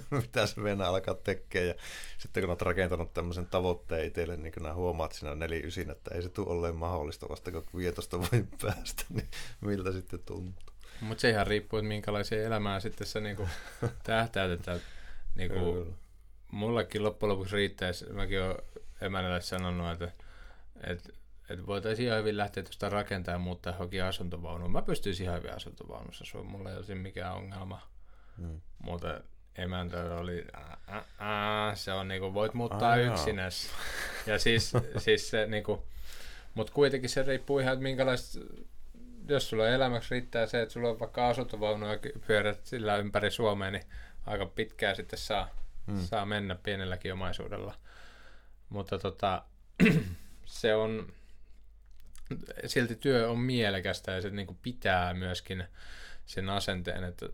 [0.21, 1.67] mitä se Venä alkaa tekemään.
[1.67, 1.75] Ja
[2.17, 6.29] sitten kun olet rakentanut tämmöisen tavoitteen itselle, niin kun huomaat siinä 49, että ei se
[6.29, 9.27] tule olleen mahdollista vasta, kun vietosta voi päästä, niin
[9.61, 10.63] miltä sitten tuntuu.
[11.01, 13.47] Mutta se ihan riippuu, että minkälaisia elämää sitten se niinku
[14.03, 14.79] tähtäät, että
[15.35, 15.95] niinku,
[16.51, 18.57] mullekin loppujen lopuksi riittäisi, mäkin olen
[19.01, 20.22] emännälle sanonut, että,
[20.84, 21.09] että,
[21.49, 24.71] että voitaisiin ihan hyvin lähteä tuosta rakentamaan ja muuttaa johonkin asuntovaunuun.
[24.71, 27.82] Mä pystyisin ihan hyvin asuntovaunussa asua, mulla ei olisi mikään ongelma.
[28.38, 28.61] Hmm.
[28.84, 29.21] Mutta
[29.55, 33.69] emäntä oli, ää, ää, se on niinku, voit muuttaa Ai yksinäs.
[34.26, 35.88] Ja siis, siis se niinku,
[36.53, 38.39] mutta kuitenkin se riippuu ihan, että minkälaista,
[39.30, 43.71] jos sulla elämäksi riittää se, että sulla on vaikka asuntovaunu ja pyörät sillä ympäri Suomea,
[43.71, 43.84] niin
[44.26, 45.49] aika pitkään sitten saa,
[45.88, 45.99] hmm.
[45.99, 47.76] saa mennä pienelläkin omaisuudella.
[48.69, 49.43] Mutta tota,
[50.53, 51.13] se on,
[52.65, 55.63] silti työ on mielekästä ja se niin kuin pitää myöskin
[56.25, 57.29] sen asenteen, että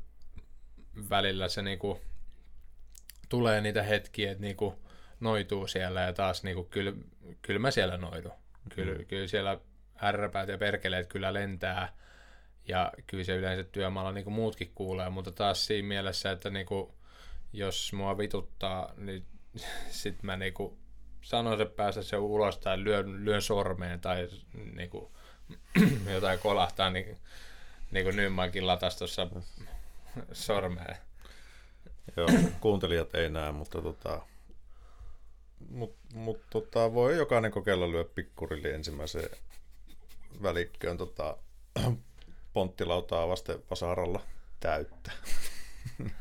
[1.10, 2.00] välillä se niin kuin,
[3.30, 4.76] tulee niitä hetkiä, että niin kuin,
[5.20, 6.94] noituu siellä ja taas niin kuin, kyllä,
[7.42, 8.32] kyllä mä siellä noidu.
[8.76, 9.06] Kyllä, mm.
[9.06, 9.60] kyllä siellä
[10.04, 11.94] ärräpäät ja perkeleet kyllä lentää
[12.68, 16.66] ja kyllä se yleensä työmaalla niin kuin muutkin kuulee, mutta taas siinä mielessä, että niin
[16.66, 16.94] kuin,
[17.54, 19.26] jos mua vituttaa, niin
[19.90, 20.54] sit mä niin
[21.30, 24.30] kuin, sanon se päästä se ulos tai lyön, lyön sormeen tai
[24.76, 25.12] niin kuin,
[26.14, 27.18] jotain kolahtaa, niin,
[27.92, 29.28] niin kuin Nymankin latas tuossa
[30.32, 30.98] sormeen.
[32.18, 32.28] Joo,
[32.60, 34.22] kuuntelijat ei näe, mutta tota,
[35.70, 39.30] mut, mut, tota, voi jokainen kokeilla lyö pikkurille ensimmäiseen
[40.44, 41.38] välikköön tota,
[42.54, 44.22] ponttilautaa vasten vasaralla
[44.60, 45.12] täyttä.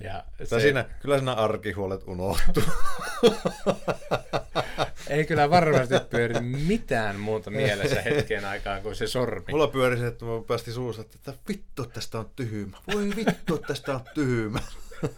[0.00, 0.60] Ja se...
[0.60, 2.62] siinä, kyllä siinä arkihuolet unohtuu.
[5.08, 9.44] Ei kyllä varmasti pyöri mitään muuta mielessä hetken aikaa kuin se sormi.
[9.50, 12.76] Mulla pyöri se, että mä päästi suussa, että vittu tästä on tyhmä.
[12.94, 14.60] Voi vittu tästä on tyhmä.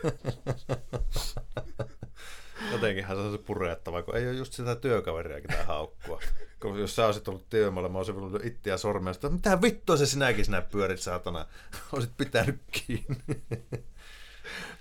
[2.72, 6.20] Jotenkinhän se on se purettava, kun ei ole just sitä työkaveriakin tää haukkua.
[6.60, 10.06] Kun jos sä olisit ollut työmaalla, mä olisin voinut ittiä sormea, että mitä vittua se
[10.06, 11.46] sinäkin sinä pyörit, saatana.
[11.92, 13.42] Olisit pitänyt kiinni.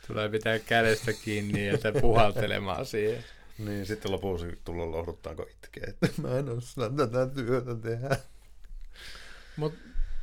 [0.07, 3.23] Tulee pitää kädestä kiinni ja puhaltelemaan siihen.
[3.57, 8.17] Niin, sitten lopuksi tulla lohduttaanko itkeä, että mä en osaa tätä työtä tehdä.
[9.57, 9.79] Mutta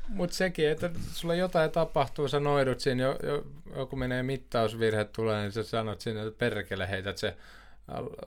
[0.09, 5.43] mut sekin, että sulla jotain tapahtuu, sä noidut siinä, jo, jo, joku menee mittausvirhe tulee,
[5.43, 7.37] niin sä sanot sinne, että perkele heität se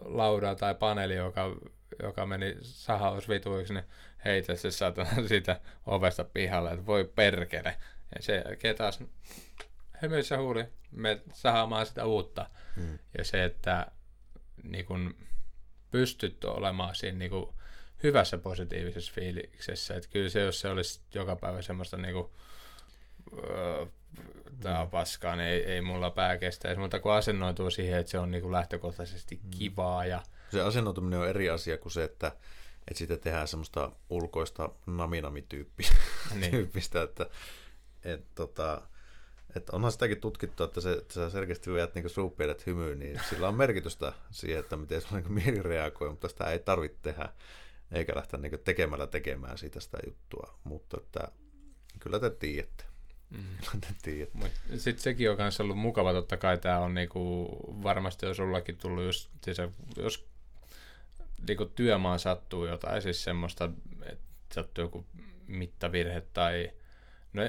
[0.02, 1.56] lauda tai paneeli, joka,
[2.04, 3.86] joka meni sahausvituiksi, niin
[4.26, 7.76] heitä se satana siitä ovesta pihalle, että voi perkele.
[8.16, 9.00] Ja se jälkeen taas
[10.02, 12.50] hymyissä huuli, me sahaamaan sitä uutta.
[12.76, 13.00] Hmm.
[13.18, 13.92] Ja se, että
[14.64, 15.16] niin kun
[15.92, 17.54] pystyt olemaan siinä niin kun
[18.04, 19.96] hyvässä positiivisessa fiiliksessä.
[19.96, 22.28] Että kyllä se, jos se olisi joka päivä semmoista niin kuin,
[23.50, 23.86] öö,
[24.60, 28.20] tämä on paskaa, niin ei, ei mulla pää kestäisi, mutta kun asennoituu siihen, että se
[28.20, 29.52] on niin lähtökohtaisesti hmm.
[29.52, 30.06] kivaa.
[30.06, 30.24] Ja...
[30.52, 32.28] Se asennoituminen on eri asia kuin se, että,
[32.88, 35.96] että siitä tehdään semmoista ulkoista naminamityyppistä,
[36.36, 36.72] niin.
[37.04, 37.30] että,
[38.04, 38.82] että tota,
[39.56, 43.48] että onhan sitäkin tutkittu, että, se, että sä selkeästi vedät niin suupielet hymyyn, niin sillä
[43.48, 47.30] on merkitystä siihen, että miten se niin mieli reagoi, mutta sitä ei tarvitse tehdä,
[47.92, 50.60] eikä lähteä niin tekemällä tekemään siitä sitä juttua.
[50.64, 51.28] Mutta että,
[52.00, 52.84] kyllä te tiedätte.
[53.30, 54.78] Mm.
[54.78, 57.48] Sitten sekin on myös ollut mukava, totta kai tämä on niinku,
[57.84, 59.58] varmasti jos sullakin tullut just, siis
[59.98, 60.28] jos
[61.48, 63.70] niinku työmaan sattuu jotain, siis semmoista,
[64.02, 65.06] että sattuu joku
[65.48, 66.72] mittavirhe tai
[67.34, 67.42] no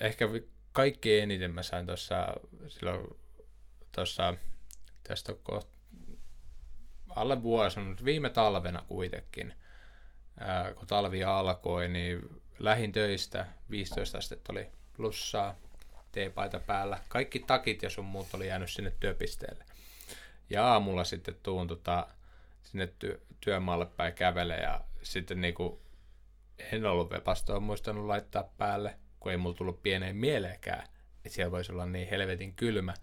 [0.00, 0.28] ehkä
[0.78, 2.34] kaikkein eniten mä sain tuossa
[2.68, 3.06] silloin
[3.94, 4.34] tuossa
[5.02, 5.78] tästä kohta
[7.08, 9.54] alle vuosi, mutta viime talvena kuitenkin,
[10.40, 14.66] ää, kun talvi alkoi, niin lähin töistä 15 astetta oli
[14.96, 15.54] plussaa,
[16.12, 16.98] teepaita päällä.
[17.08, 19.64] Kaikki takit ja sun muut oli jäänyt sinne työpisteelle.
[20.50, 22.06] Ja aamulla sitten tuun tota,
[22.62, 25.80] sinne ty- työmaalle päin kävele ja sitten niinku,
[26.72, 30.82] en ollut vepastoa muistanut laittaa päälle kun ei mulla tullut pieneen mieleenkään,
[31.24, 32.94] että siellä voisi olla niin helvetin kylmä.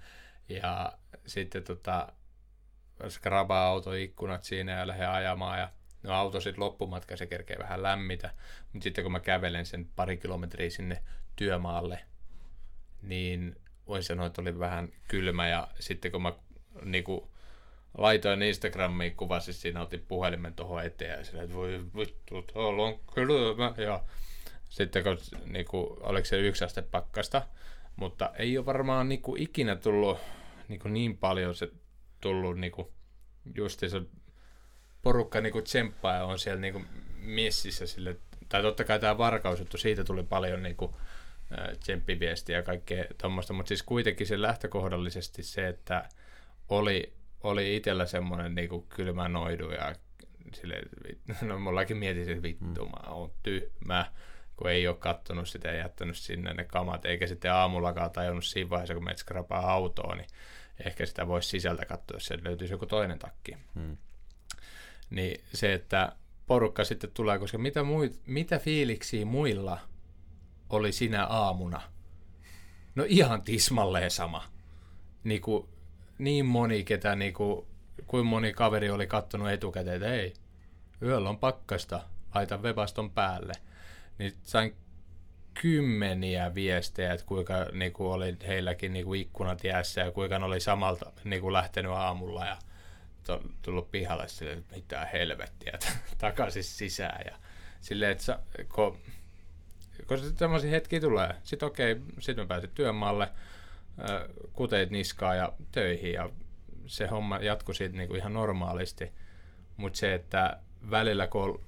[0.50, 0.94] Ja
[1.26, 2.14] sitten tota,
[3.10, 5.72] skrabaa autoikkunat siinä ja lähden ajamaan ja
[6.04, 8.34] no auto sitten loppumatka se kerkee vähän lämmitä,
[8.74, 11.04] mutta sitten kun mä kävelen sen pari kilometriä sinne
[11.36, 12.00] työmaalle,
[13.02, 13.56] niin
[13.88, 15.48] voin sanoa, että oli vähän kylmä.
[15.48, 16.34] Ja sitten kun mä
[16.84, 17.32] niinku,
[17.98, 23.00] laitoin Instagramiin kuvasin, siinä otin puhelimen tuohon eteen ja sillä, että voi vittu, tuolla on
[23.14, 23.74] kylmä.
[23.78, 24.04] Ja
[24.70, 27.42] sitten kun niin kuin, oliko se yksi aste pakkasta,
[27.96, 30.18] mutta ei ole varmaan niin kuin, ikinä tullut
[30.68, 31.72] niin, kuin, niin paljon se
[32.22, 32.88] tullut niin kuin,
[33.56, 34.02] just se
[35.02, 36.88] porukka niin kuin, tsemppaa ja on siellä niin kuin,
[37.18, 38.18] messissä sille
[38.50, 40.92] tai totta kai tämä varkausjuttu, siitä tuli paljon niin kuin,
[41.80, 46.10] tsemppiviestiä ja kaikkea tuommoista, mutta siis kuitenkin se lähtökohdallisesti se, että
[46.70, 47.14] oli,
[47.44, 49.96] oli itsellä semmoinen niin kylmä noidu ja
[50.54, 50.82] sille,
[51.42, 52.92] no mullakin mietin, että vittu, mm.
[52.92, 54.12] mä oon tyhmä,
[54.58, 58.70] kun ei ole kattonut sitä ja jättänyt sinne ne kamat, eikä sitten aamullakaan tajunnut siinä
[58.70, 60.28] vaiheessa, kun menet skrapaa autoa, niin
[60.86, 63.58] ehkä sitä voisi sisältä katsoa, jos sieltä löytyisi joku toinen takki.
[63.76, 63.98] Mm.
[65.10, 66.12] Niin se, että
[66.48, 69.80] porukka sitten tulee, koska mitä, muit, mitä fiiliksiä muilla
[70.70, 71.82] oli sinä aamuna?
[72.96, 74.44] No ihan tismalleen sama.
[75.24, 75.70] Niin, kuin,
[76.18, 77.66] niin moni, ketä niin kuin,
[78.08, 80.34] kuin moni kaveri oli kattonut etukäteen, että ei,
[81.02, 82.02] yöllä on pakkasta,
[82.36, 83.54] laita webaston päälle.
[84.18, 84.76] Niin sain
[85.62, 90.46] kymmeniä viestejä, että kuinka niin kuin oli heilläkin niin kuin ikkunat jäässä ja kuinka ne
[90.46, 92.58] oli samalta niin kuin lähtenyt aamulla ja
[93.62, 95.80] tullut pihalle sille, että mitä helvettiä,
[96.18, 97.22] takaisin sisään.
[97.26, 97.36] Ja
[97.82, 98.40] silleen, että
[98.76, 98.98] kun,
[100.08, 103.32] kun tämmöisiä hetkiä tulee, sitten okei, sitten mä pääsin työmaalle,
[104.54, 106.30] kuteet niskaa ja töihin ja
[106.86, 109.12] se homma jatkui siitä niin kuin ihan normaalisti.
[109.78, 110.60] Mutta se, että
[110.92, 111.65] välillä kun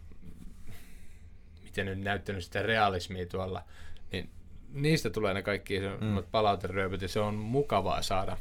[1.77, 3.63] miten nyt näyttänyt sitä realismia tuolla,
[4.11, 4.29] niin
[4.69, 6.23] niistä tulee ne kaikki mm.
[6.31, 8.37] palauteryöpyt ja se on mukavaa saada,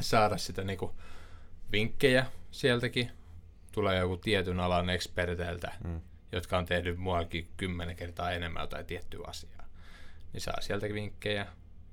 [0.00, 0.94] saada sitä niinku
[1.72, 3.10] vinkkejä sieltäkin.
[3.72, 6.00] Tulee joku tietyn alan eksperteiltä, mm.
[6.32, 9.66] jotka on tehnyt muakin kymmenen kertaa enemmän jotain tiettyä asiaa.
[10.32, 11.46] Niin saa sieltäkin vinkkejä.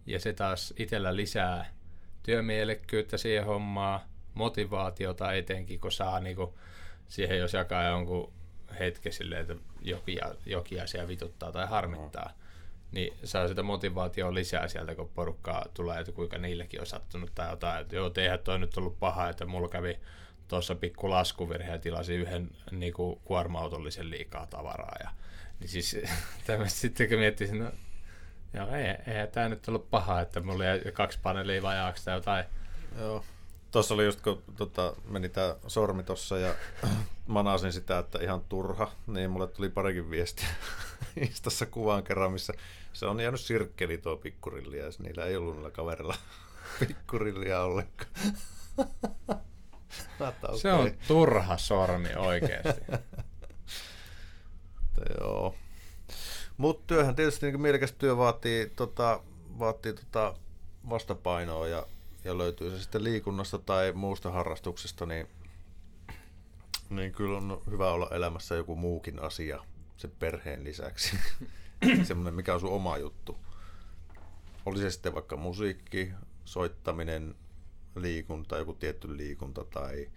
[0.05, 1.73] Ja se taas itsellä lisää
[2.23, 3.99] työmielekkyyttä siihen hommaan,
[4.33, 6.57] motivaatiota etenkin, kun saa niinku
[7.07, 8.33] siihen jos jakaa jonkun
[8.79, 9.55] hetken silleen, että
[9.89, 12.41] jokin, jokin asia vituttaa tai harmittaa, mm.
[12.91, 17.49] niin saa sitä motivaatioa lisää sieltä, kun porukkaa tulee, että kuinka niillekin on sattunut tai
[17.49, 19.99] jotain, että joo, eihän toi nyt ollut paha, että mulla kävi
[20.47, 24.95] tuossa pikku laskuvirhe ja tilasi yhden niin kuin, kuorma-autollisen liikaa tavaraa.
[25.03, 25.09] Ja,
[25.59, 25.97] niin siis
[26.47, 27.71] tämmöistä sitten kun miettisin, no
[28.53, 32.45] joo, ei, eihän tämä nyt ollut paha, että mulla jäi kaksi paneelia vajaaksi tai jotain.
[32.99, 33.23] Joo.
[33.72, 36.55] Tuossa oli just kun tota, meni tämä sormi tuossa ja
[37.28, 40.47] manasin sitä, että ihan turha, niin mulle tuli parikin viestiä
[41.28, 42.53] Instassa kuvaan kerran, missä
[42.93, 46.15] se on jäänyt sirkkeli tuo pikkurilli ja niillä ei ollut niillä kaverilla
[46.88, 48.11] pikkurillia ollenkaan.
[50.20, 50.57] okay.
[50.57, 52.82] Se on turha sormi oikeasti.
[55.20, 55.55] joo.
[56.57, 59.24] Mutta työhän tietysti niin mielekäs työ vaatii, tota,
[59.59, 60.34] vaatii tota
[60.89, 61.86] vastapainoa ja
[62.28, 65.28] ja löytyy se sitten liikunnasta tai muusta harrastuksesta, niin,
[66.89, 69.63] niin kyllä on hyvä olla elämässä joku muukin asia
[69.97, 71.17] sen perheen lisäksi.
[72.03, 73.38] Semmoinen, mikä on sun oma juttu.
[74.65, 76.11] Oli se sitten vaikka musiikki,
[76.45, 77.36] soittaminen,
[77.95, 80.09] liikunta, joku tietty liikunta tai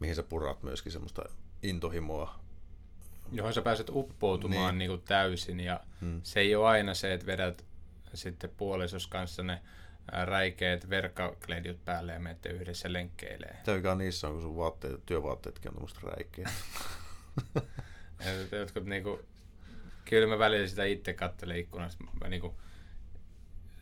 [0.00, 1.22] mihin sä purat myöskin semmoista
[1.62, 2.38] intohimoa.
[3.32, 4.78] Johon sä pääset uppoutumaan niin.
[4.78, 6.20] Niin kuin täysin ja hmm.
[6.22, 7.64] se ei ole aina se, että vedät
[8.14, 9.62] sitten puolisos kanssa ne
[10.12, 13.56] räikeät verkkakledjut päälle ja menette yhdessä lenkkeilee.
[13.76, 16.52] Mikä niissä on, kun sun vaatteet, työvaatteetkin on tuommoista räikeät?
[18.58, 19.20] Jotkut niinku,
[20.04, 22.04] kyllä mä välillä sitä itse katselen ikkunasta.
[22.20, 22.60] Mä niinku,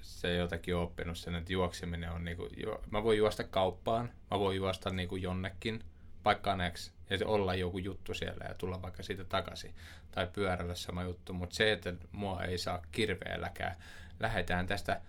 [0.01, 4.57] se jotakin oppinut sen, että juokseminen on niinku, ju, mä voin juosta kauppaan, mä voin
[4.57, 5.85] juosta niinku jonnekin
[6.23, 9.75] paikkaan X ja se olla joku juttu siellä ja tulla vaikka siitä takaisin.
[10.11, 13.77] Tai pyörällä sama juttu, mutta se, että mua ei saa kirveelläkään.
[14.21, 15.01] Lähdetään tästä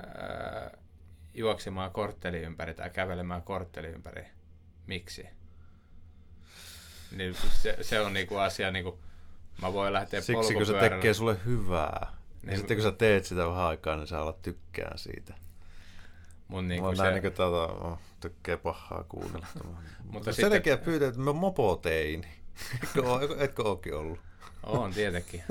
[0.00, 0.78] ää,
[1.34, 4.26] juoksemaan kortteli ympäri tai kävelemään kortteli ympäri.
[4.86, 5.26] Miksi?
[7.16, 8.98] Niin se, se on niinku asia, niinku,
[9.62, 12.12] mä voin lähteä Siksi kun se tekee sulle hyvää.
[12.42, 15.34] Niin, ja sitten kun sä teet sitä vähän aikaa, niin sä alat tykkää siitä.
[16.48, 17.10] Mun niin kuin se...
[17.10, 19.46] niin kuin tätä, oh, tykkää pahaa kuunnella.
[20.04, 20.50] Mutta sitten...
[20.50, 22.26] Sen takia pyytää, että mä mopo tein.
[22.82, 23.00] etkö,
[23.38, 24.18] etkö ookin ollut?
[24.62, 25.42] On tietenkin.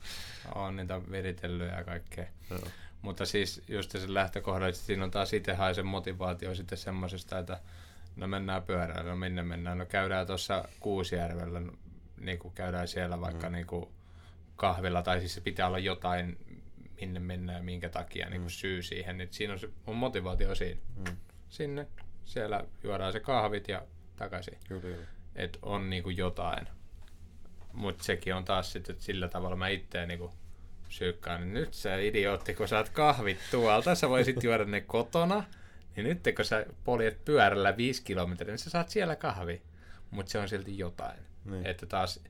[0.54, 2.26] on niitä viritellyt ja kaikkea.
[2.50, 2.60] Joo.
[3.02, 7.60] Mutta siis just se lähtökohda, että siinä on taas itse haisen motivaatio sitten semmoisesta, että
[8.16, 11.72] no mennään pyörällä, no minne mennään, no käydään tuossa Kuusijärvellä, no,
[12.20, 13.52] niin kuin käydään siellä vaikka mm.
[13.52, 13.88] niin kuin
[14.56, 16.38] kahvilla, tai siis se pitää olla jotain,
[17.00, 18.56] minne mennään ja minkä takia niin kuin mm.
[18.56, 20.80] syy siihen, niin siinä on se on motivaatio siinä.
[20.96, 21.16] Mm.
[21.48, 21.86] Sinne,
[22.24, 23.82] siellä juodaan se kahvit ja
[24.16, 24.58] takaisin.
[25.36, 26.68] Että on niin kuin jotain.
[27.72, 30.32] Mutta sekin on taas sitten, että sillä tavalla mä itse niin kuin
[30.92, 35.44] syykkaan, niin nyt sä idiootti, kun saat kahvit tuolta, sä voisit juoda ne kotona,
[35.96, 39.62] niin nyt kun sä poljet pyörällä viisi kilometriä, niin sä saat siellä kahvi.
[40.10, 41.18] Mutta se on silti jotain.
[41.44, 41.66] Niin.
[41.66, 42.20] Että taas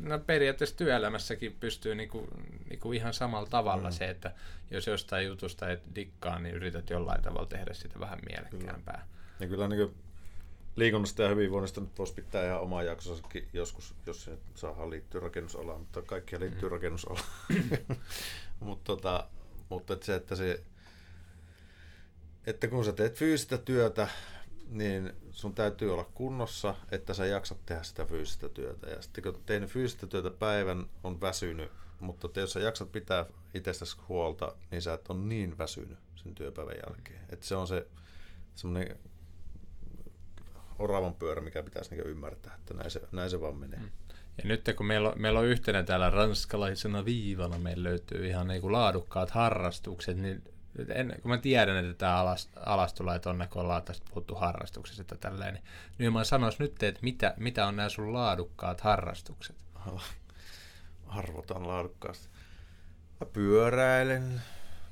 [0.00, 2.28] no periaatteessa työelämässäkin pystyy niinku,
[2.68, 3.92] niinku ihan samalla tavalla mm.
[3.92, 4.32] se, että
[4.70, 9.06] jos jostain jutusta et dikkaa, niin yrität jollain tavalla tehdä sitä vähän mielekkäämpää.
[9.06, 9.36] Kyllä.
[9.40, 9.94] Ja kyllä niinku
[10.80, 15.80] liikunnasta ja hyvinvoinnista nyt voisi pitää ihan omaa jaksossakin joskus, jos se saadaan liittyä rakennusalaan,
[15.80, 16.72] mutta kaikkia liittyy mm.
[16.72, 17.24] rakennusalaan.
[18.60, 19.28] Mut tota,
[19.68, 20.62] mutta et se, että se,
[22.46, 24.08] että kun sä teet fyysistä työtä,
[24.68, 28.90] niin sun täytyy olla kunnossa, että sä jaksat tehdä sitä fyysistä työtä.
[28.90, 31.70] Ja sitten kun tein fyysistä työtä päivän, on väsynyt,
[32.00, 36.34] mutta te, jos sä jaksat pitää itsestäsi huolta, niin sä et ole niin väsynyt sen
[36.34, 37.20] työpäivän jälkeen.
[37.28, 37.86] Että se on se
[38.54, 38.98] semmoinen
[40.80, 43.80] oravan pyörä, mikä pitäisi niin ymmärtää, että näin se, näin se vaan menee.
[43.80, 43.90] Mm.
[44.38, 48.60] Ja nyt kun meillä on, meillä on yhtenä täällä ranskalaisena viivana, meillä löytyy ihan niin
[48.60, 50.42] kuin laadukkaat harrastukset, niin
[50.88, 55.02] en, kun mä tiedän, että tämä alas, alas tulee tonne, kun ollaan tästä puhuttu harrastuksesta
[55.02, 55.64] että tälleen, niin,
[55.98, 59.56] niin mä sanois nyt, että mitä, mitä on nämä sun laadukkaat harrastukset?
[61.06, 62.28] Arvotan laadukkaasti.
[63.20, 64.42] Mä pyöräilen,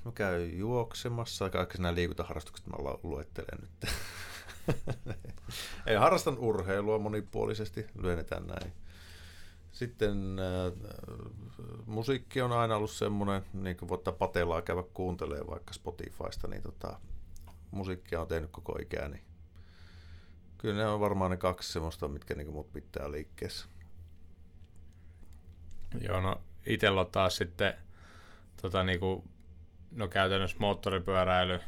[0.04, 3.92] mä käyn juoksemassa, kaikki nämä liikuntaharrastukset mä luettelen nyt.
[5.86, 8.72] Ei, harrastan urheilua monipuolisesti, lyhennetään näin.
[9.72, 10.72] Sitten äh,
[11.86, 17.00] musiikki on aina ollut semmoinen, niin kuin voittaa patelaa käydä kuuntelemaan vaikka Spotifysta, niin tota,
[17.70, 19.22] musiikkia on tehnyt koko ikäni.
[20.58, 23.66] Kyllä ne on varmaan ne kaksi semmoista, mitkä niin mut pitää liikkeessä.
[26.00, 27.74] Joo, no itsellä taas sitten
[28.62, 29.24] tota, niinku,
[29.90, 31.60] no käytännössä moottoripyöräily,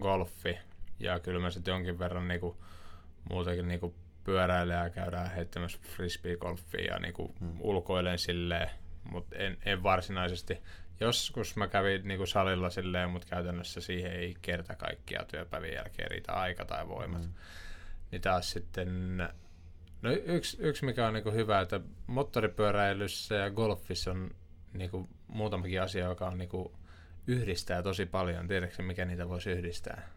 [0.00, 0.58] golfi
[1.00, 2.56] ja kyllä mä sitten jonkin verran niinku,
[3.30, 3.94] muutenkin niinku
[4.24, 7.56] pyöräilee ja käydään heittämässä frisbee-golfia ja niinku hmm.
[7.60, 8.70] ulkoilen silleen,
[9.10, 10.58] mutta en, en varsinaisesti.
[11.00, 16.32] Joskus mä kävin niinku salilla silleen, mutta käytännössä siihen ei kerta kaikkia työpäivän jälkeen riitä
[16.32, 17.22] aika tai voimat.
[17.22, 17.32] Hmm.
[18.10, 19.16] Niin taas sitten,
[20.02, 24.30] no yksi, yksi mikä on niinku hyvä, että moottoripyöräilyssä ja golfissa on
[24.72, 26.76] niinku muutamakin asia, joka on niinku
[27.26, 28.48] yhdistää tosi paljon.
[28.48, 30.15] Tiedätkö mikä niitä voisi yhdistää?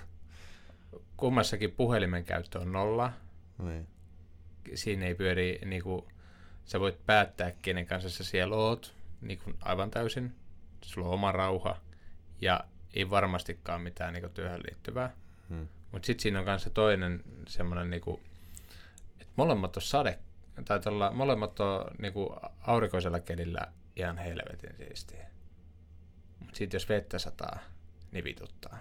[1.16, 3.12] kummassakin puhelimen käyttö on nolla.
[3.58, 3.88] Niin.
[4.74, 6.04] Siinä ei pyöri, niin kuin,
[6.64, 10.34] sä voit päättää, kenen kanssa sä siellä oot, niin kuin aivan täysin.
[10.82, 11.76] Sulla on oma rauha
[12.40, 12.64] ja
[12.94, 15.10] ei varmastikaan mitään niin kuin, työhön liittyvää.
[15.48, 15.68] Hmm.
[15.92, 18.20] Mutta sitten siinä on myös toinen semmoinen, niin kuin,
[19.20, 20.18] että molemmat on sade,
[20.64, 23.60] tai tuolla, molemmat on niin kuin, aurinkoisella kelillä
[23.96, 25.26] ihan helvetin siistiä.
[26.38, 27.58] Mutta sitten jos vettä sataa,
[28.12, 28.78] niin vituttaa.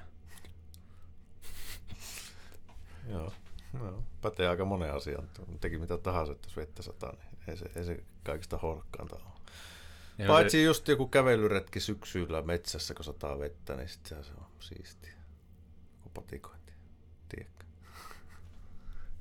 [3.10, 3.34] Joo.
[3.74, 5.30] No, pätee aika monen asian.
[5.62, 9.34] Teki mitä tahansa, että jos vettä sataa, niin ei se, ei se kaikista horkkaanta ole.
[10.18, 10.64] Ja Paitsi se...
[10.64, 15.14] just joku kävelyretki syksyllä metsässä, kun sataa vettä, niin sitten se on siistiä.
[15.98, 16.74] Joku patikointi.
[17.30, 17.66] Tiedätkö?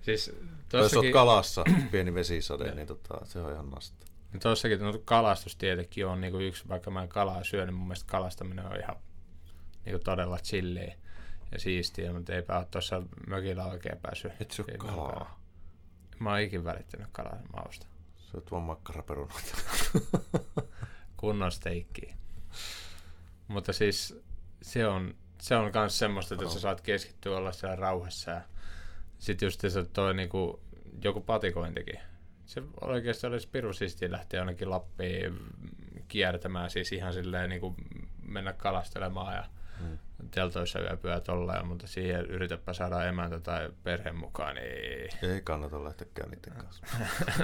[0.02, 0.32] Siis
[0.68, 0.80] tossakin...
[0.80, 4.06] Jos olet kalassa, pieni vesisade, niin tota, se on ihan nasta.
[4.32, 7.86] Ja tuossakin no, kalastus tietenkin on niin yksi, vaikka mä en kalaa syön, niin mun
[7.86, 8.96] mielestä kalastaminen on ihan
[9.84, 10.94] niin todella chilliä
[11.54, 14.32] ja siistiä, mutta eipä ole tuossa mökillä oikein päässyt.
[14.40, 15.40] Et syö kalaa?
[16.18, 17.86] Mä oon ikin välittänyt kalaa mausta.
[18.16, 19.56] Syöt vaan makkaraperunoita.
[21.16, 22.14] Kunnon steikkiä.
[23.48, 24.22] Mutta siis
[24.62, 28.40] se on, se on myös semmoista, että sä saat keskittyä olla siellä rauhassa ja
[29.18, 30.60] sitten just se toi niinku,
[31.04, 32.00] joku patikointikin.
[32.46, 35.38] Se oikeasti olisi piru siistiä lähteä jonnekin Lappiin
[36.08, 37.74] kiertämään, siis ihan silleen niinku
[38.22, 39.44] mennä kalastelemaan ja
[39.80, 39.98] mm.
[40.30, 45.32] Teltoissa yöpyä tolleen, mutta siihen yritäpä saada emäntä tai perhe mukaan, niin...
[45.34, 46.86] Ei kannata lähteäkään niiden kanssa.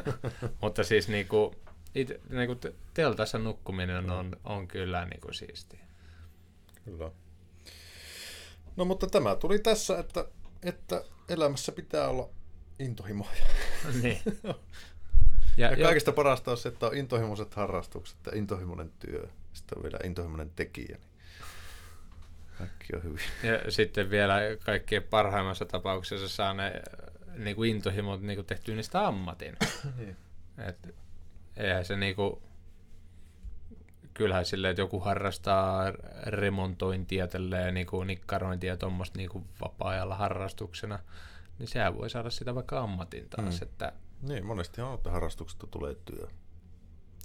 [0.63, 1.55] mutta siis niinku,
[1.95, 2.57] it, niinku
[2.95, 4.11] teltassa nukkuminen mm.
[4.11, 5.81] on, on kyllä niinku siistiä.
[6.85, 7.11] Kyllä.
[8.77, 10.25] No mutta tämä tuli tässä, että,
[10.63, 12.29] että elämässä pitää olla
[12.79, 13.45] intohimoja.
[14.03, 14.19] niin.
[15.57, 19.29] Ja, ja kaikista parasta on se, että on intohimoiset harrastukset ja intohimoinen työ.
[19.53, 20.97] Sitten on vielä intohimoinen tekijä.
[20.97, 21.10] Niin
[22.61, 23.21] kaikki on hyvin.
[23.43, 26.83] Ja sitten vielä kaikkien parhaimmassa tapauksessa saa ne
[27.37, 29.57] niin kuin intohimot niin kuin tehtyä niistä ammatin.
[29.99, 30.17] niin.
[30.59, 30.95] Et,
[31.57, 32.43] eihän se niin kuin,
[34.15, 35.93] kyllähän silleen, että joku harrastaa
[36.27, 40.99] remontointia, tälleen, niin kuin nikkarointia tuommoista niin kuin vapaa-ajalla harrastuksena,
[41.59, 43.61] niin sehän voi saada sitä vaikka ammatin taas.
[43.61, 43.63] Mm.
[43.63, 43.93] Että,
[44.23, 46.27] niin, monesti on, että harrastuksesta tulee työ.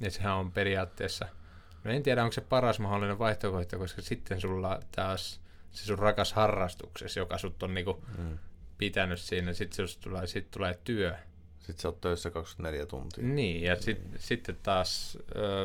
[0.01, 1.25] Ja sehän on periaatteessa–
[1.85, 6.33] No en tiedä, onko se paras mahdollinen vaihtoehto, koska sitten sulla taas se sun rakas
[6.33, 8.37] harrastuksesi, joka sut on niinku mm.
[8.77, 11.15] pitänyt siinä, sitten tulee, sit tulee työ.
[11.59, 13.23] Sitten sä oot töissä 24 tuntia.
[13.23, 14.17] Niin, ja sit, mm.
[14.19, 15.17] sitten taas,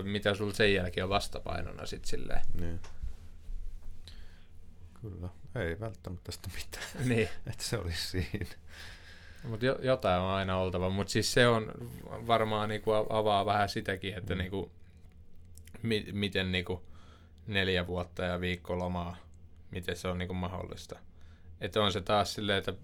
[0.03, 2.41] mitä sulla sen jälkeen on vastapainona sitten silleen.
[2.61, 2.81] Niin.
[5.01, 7.09] Kyllä, ei välttämättä sitä mitään.
[7.09, 7.29] Niin.
[7.51, 8.55] että se olisi siinä.
[9.45, 11.73] Mutta jo, jotain on aina oltava, mutta siis se on
[12.27, 14.39] varmaan niinku avaa vähän sitäkin, että mm.
[14.39, 14.73] niinku,
[15.83, 16.83] mi- miten niinku
[17.47, 19.17] neljä vuotta ja viikko lomaa,
[19.71, 20.99] miten se on niinku mahdollista.
[21.61, 22.75] Että on se taas silleen, että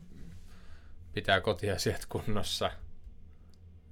[1.13, 2.71] pitää kotiasiat kunnossa,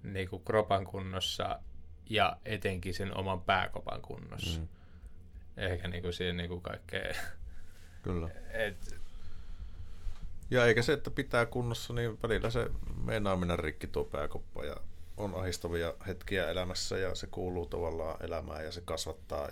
[0.02, 1.59] niin kuin kropan kunnossa
[2.11, 4.61] ja etenkin sen oman pääkopan kunnossa.
[4.61, 4.68] Mm.
[5.57, 7.14] Ehkä niin kuin siihen niin kuin kaikkea.
[8.02, 8.28] Kyllä.
[8.50, 9.00] Et,
[10.50, 12.70] Ja eikä se, että pitää kunnossa, niin välillä se
[13.05, 14.76] meinaa mennä rikki tuo pääkoppa ja
[15.16, 19.48] on ahistavia hetkiä elämässä ja se kuuluu tavallaan elämään ja se kasvattaa,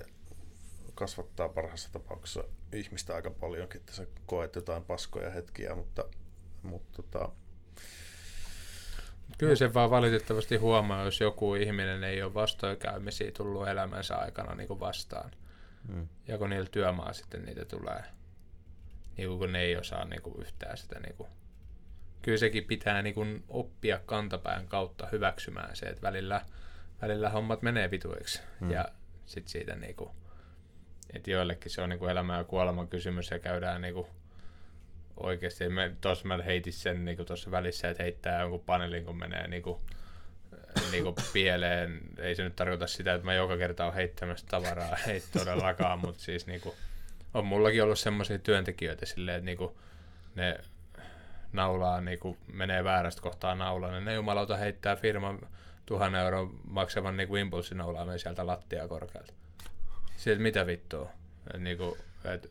[0.94, 6.04] kasvattaa parhaassa tapauksessa ihmistä aika paljonkin, että sä koet jotain paskoja hetkiä, mutta,
[6.62, 7.28] mutta tota,
[9.38, 14.68] Kyllä se vaan valitettavasti huomaa, jos joku ihminen ei ole vastoinkäymisiä tullut elämänsä aikana niin
[14.68, 15.30] kuin vastaan.
[15.88, 18.04] mm, Ja kun niillä työmaa sitten niitä tulee,
[19.16, 21.00] niin kun ne ei osaa niin kuin yhtään sitä.
[21.00, 21.28] Niin kuin.
[22.22, 26.40] Kyllä sekin pitää niin kuin oppia kantapään kautta hyväksymään se, että välillä,
[27.02, 28.42] välillä hommat menee vituiksi.
[28.60, 28.70] Mm.
[28.70, 28.88] Ja
[29.26, 30.10] sitten siitä niin kuin,
[31.14, 34.06] että joillekin se on niin kuin elämä ja kuolema kysymys ja käydään niin kuin
[35.16, 35.64] oikeasti,
[36.00, 39.80] tuossa mä heitin sen niin tuossa välissä, että heittää jonkun paneelin, kun menee niin kuin,
[40.90, 42.00] niin kuin pieleen.
[42.18, 46.22] Ei se nyt tarkoita sitä, että mä joka kerta on heittämässä tavaraa, ei todellakaan, mutta
[46.22, 46.74] siis niin kuin,
[47.34, 49.74] on mullakin ollut semmoisia työntekijöitä silleen, että niin kuin,
[50.34, 50.58] ne
[51.52, 55.38] naulaa, niin kuin, menee väärästä kohtaa naulaa, niin ne jumalauta heittää firman
[55.86, 59.32] tuhannen euron maksavan niin kuin impulssinaulaamme sieltä lattia korkealta.
[60.16, 61.10] Sieltä mitä vittua?
[61.46, 61.94] Että niin kuin,
[62.24, 62.50] et,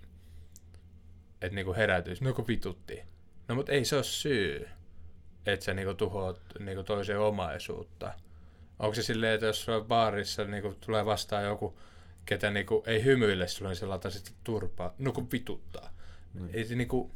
[1.42, 3.02] et niinku herätyisi, no kun vitutti.
[3.48, 4.70] No mut ei se ole syy,
[5.46, 8.14] että sä niinku tuhoat niinku toisen omaisuutta.
[8.80, 11.80] Onko se silleen, että jos sulla baarissa niinku tulee vastaan joku,
[12.26, 14.94] ketä niinku ei hymyile sulle, niin se lataa sitten turpaa.
[14.98, 15.94] No kun vituttaa.
[16.34, 16.50] Mm.
[16.54, 17.12] Ei se niinku...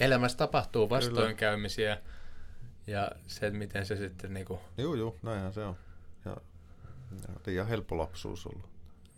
[0.00, 1.98] Elämässä tapahtuu vastoinkäymisiä.
[2.86, 4.60] Ja se, että miten se sitten niinku...
[4.78, 5.76] juu, juu, näinhän se on.
[6.24, 6.36] Ja,
[7.28, 8.68] ja liian helppo lapsuus ollut.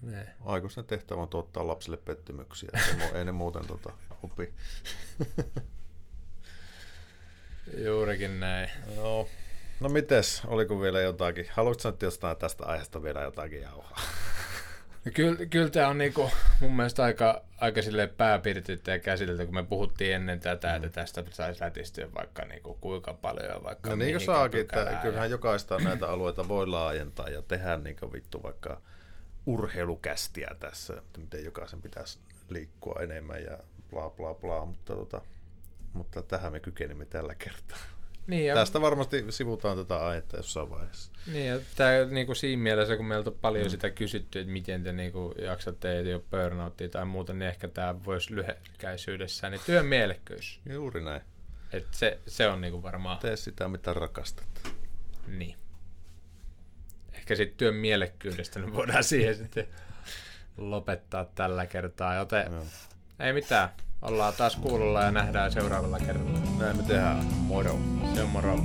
[0.03, 0.26] Ne.
[0.45, 2.70] Aikuisten tehtävä on tuottaa lapsille pettymyksiä,
[3.14, 4.55] ei, ne muuten tota, opi.
[7.87, 8.70] Juurikin näin.
[8.97, 9.29] No,
[9.81, 11.47] no mites, oliko vielä jotakin?
[11.53, 14.01] Haluatko nyt jostain tästä aiheesta vielä jotakin jauhaa?
[15.05, 16.31] No Kyllä, kyllä tämä on niinku
[16.61, 21.25] mun mielestä aika, aika silleen pääpiirteitä ja käsitelty, kun me puhuttiin ennen tätä, että tästä
[21.31, 25.79] saisi lätistyä vaikka niinku kuinka paljon ja vaikka No niin kuin saakin, että kyllähän jokaista
[25.79, 28.81] näitä alueita voi laajentaa ja tehdä niin kuin vittu vaikka
[29.47, 32.19] urheilukästiä tässä, että miten jokaisen pitäisi
[32.49, 33.59] liikkua enemmän ja
[33.91, 35.21] bla bla bla, mutta, tota,
[35.93, 37.79] mutta tähän me kykenimme tällä kertaa.
[38.29, 41.12] Niin, ja, Tästä varmasti sivutaan tätä aihetta jossain vaiheessa.
[41.33, 43.70] niin, ja tää, niinku siinä mielessä, kun meiltä on paljon mm.
[43.70, 48.05] sitä kysytty, että miten te niinku jaksatte, ei ole burnouttia tai muuta, niin ehkä tämä
[48.05, 50.61] voisi lyhykäisyydessään, niin työn mielekkyys.
[50.70, 51.20] Juuri näin.
[51.72, 54.72] Et se, se on niinku varmaan, Tee sitä, mitä rakastat.
[55.26, 55.57] niin.
[57.12, 59.66] Ehkä sitten työn mielekkyydestä niin voidaan siihen sitten
[60.57, 62.64] lopettaa tällä kertaa, joten Joo.
[63.20, 63.68] ei mitään.
[64.03, 66.39] Ollaan taas kuulolla ja nähdään seuraavalla kerralla.
[66.59, 67.25] Näin me tehdään.
[67.25, 67.79] Moro.
[68.15, 68.59] Se on moro.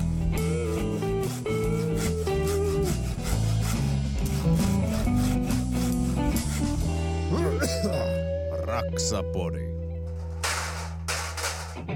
[8.63, 9.73] Raksapodi.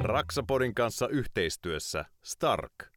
[0.02, 2.97] Raksapodin kanssa yhteistyössä Stark.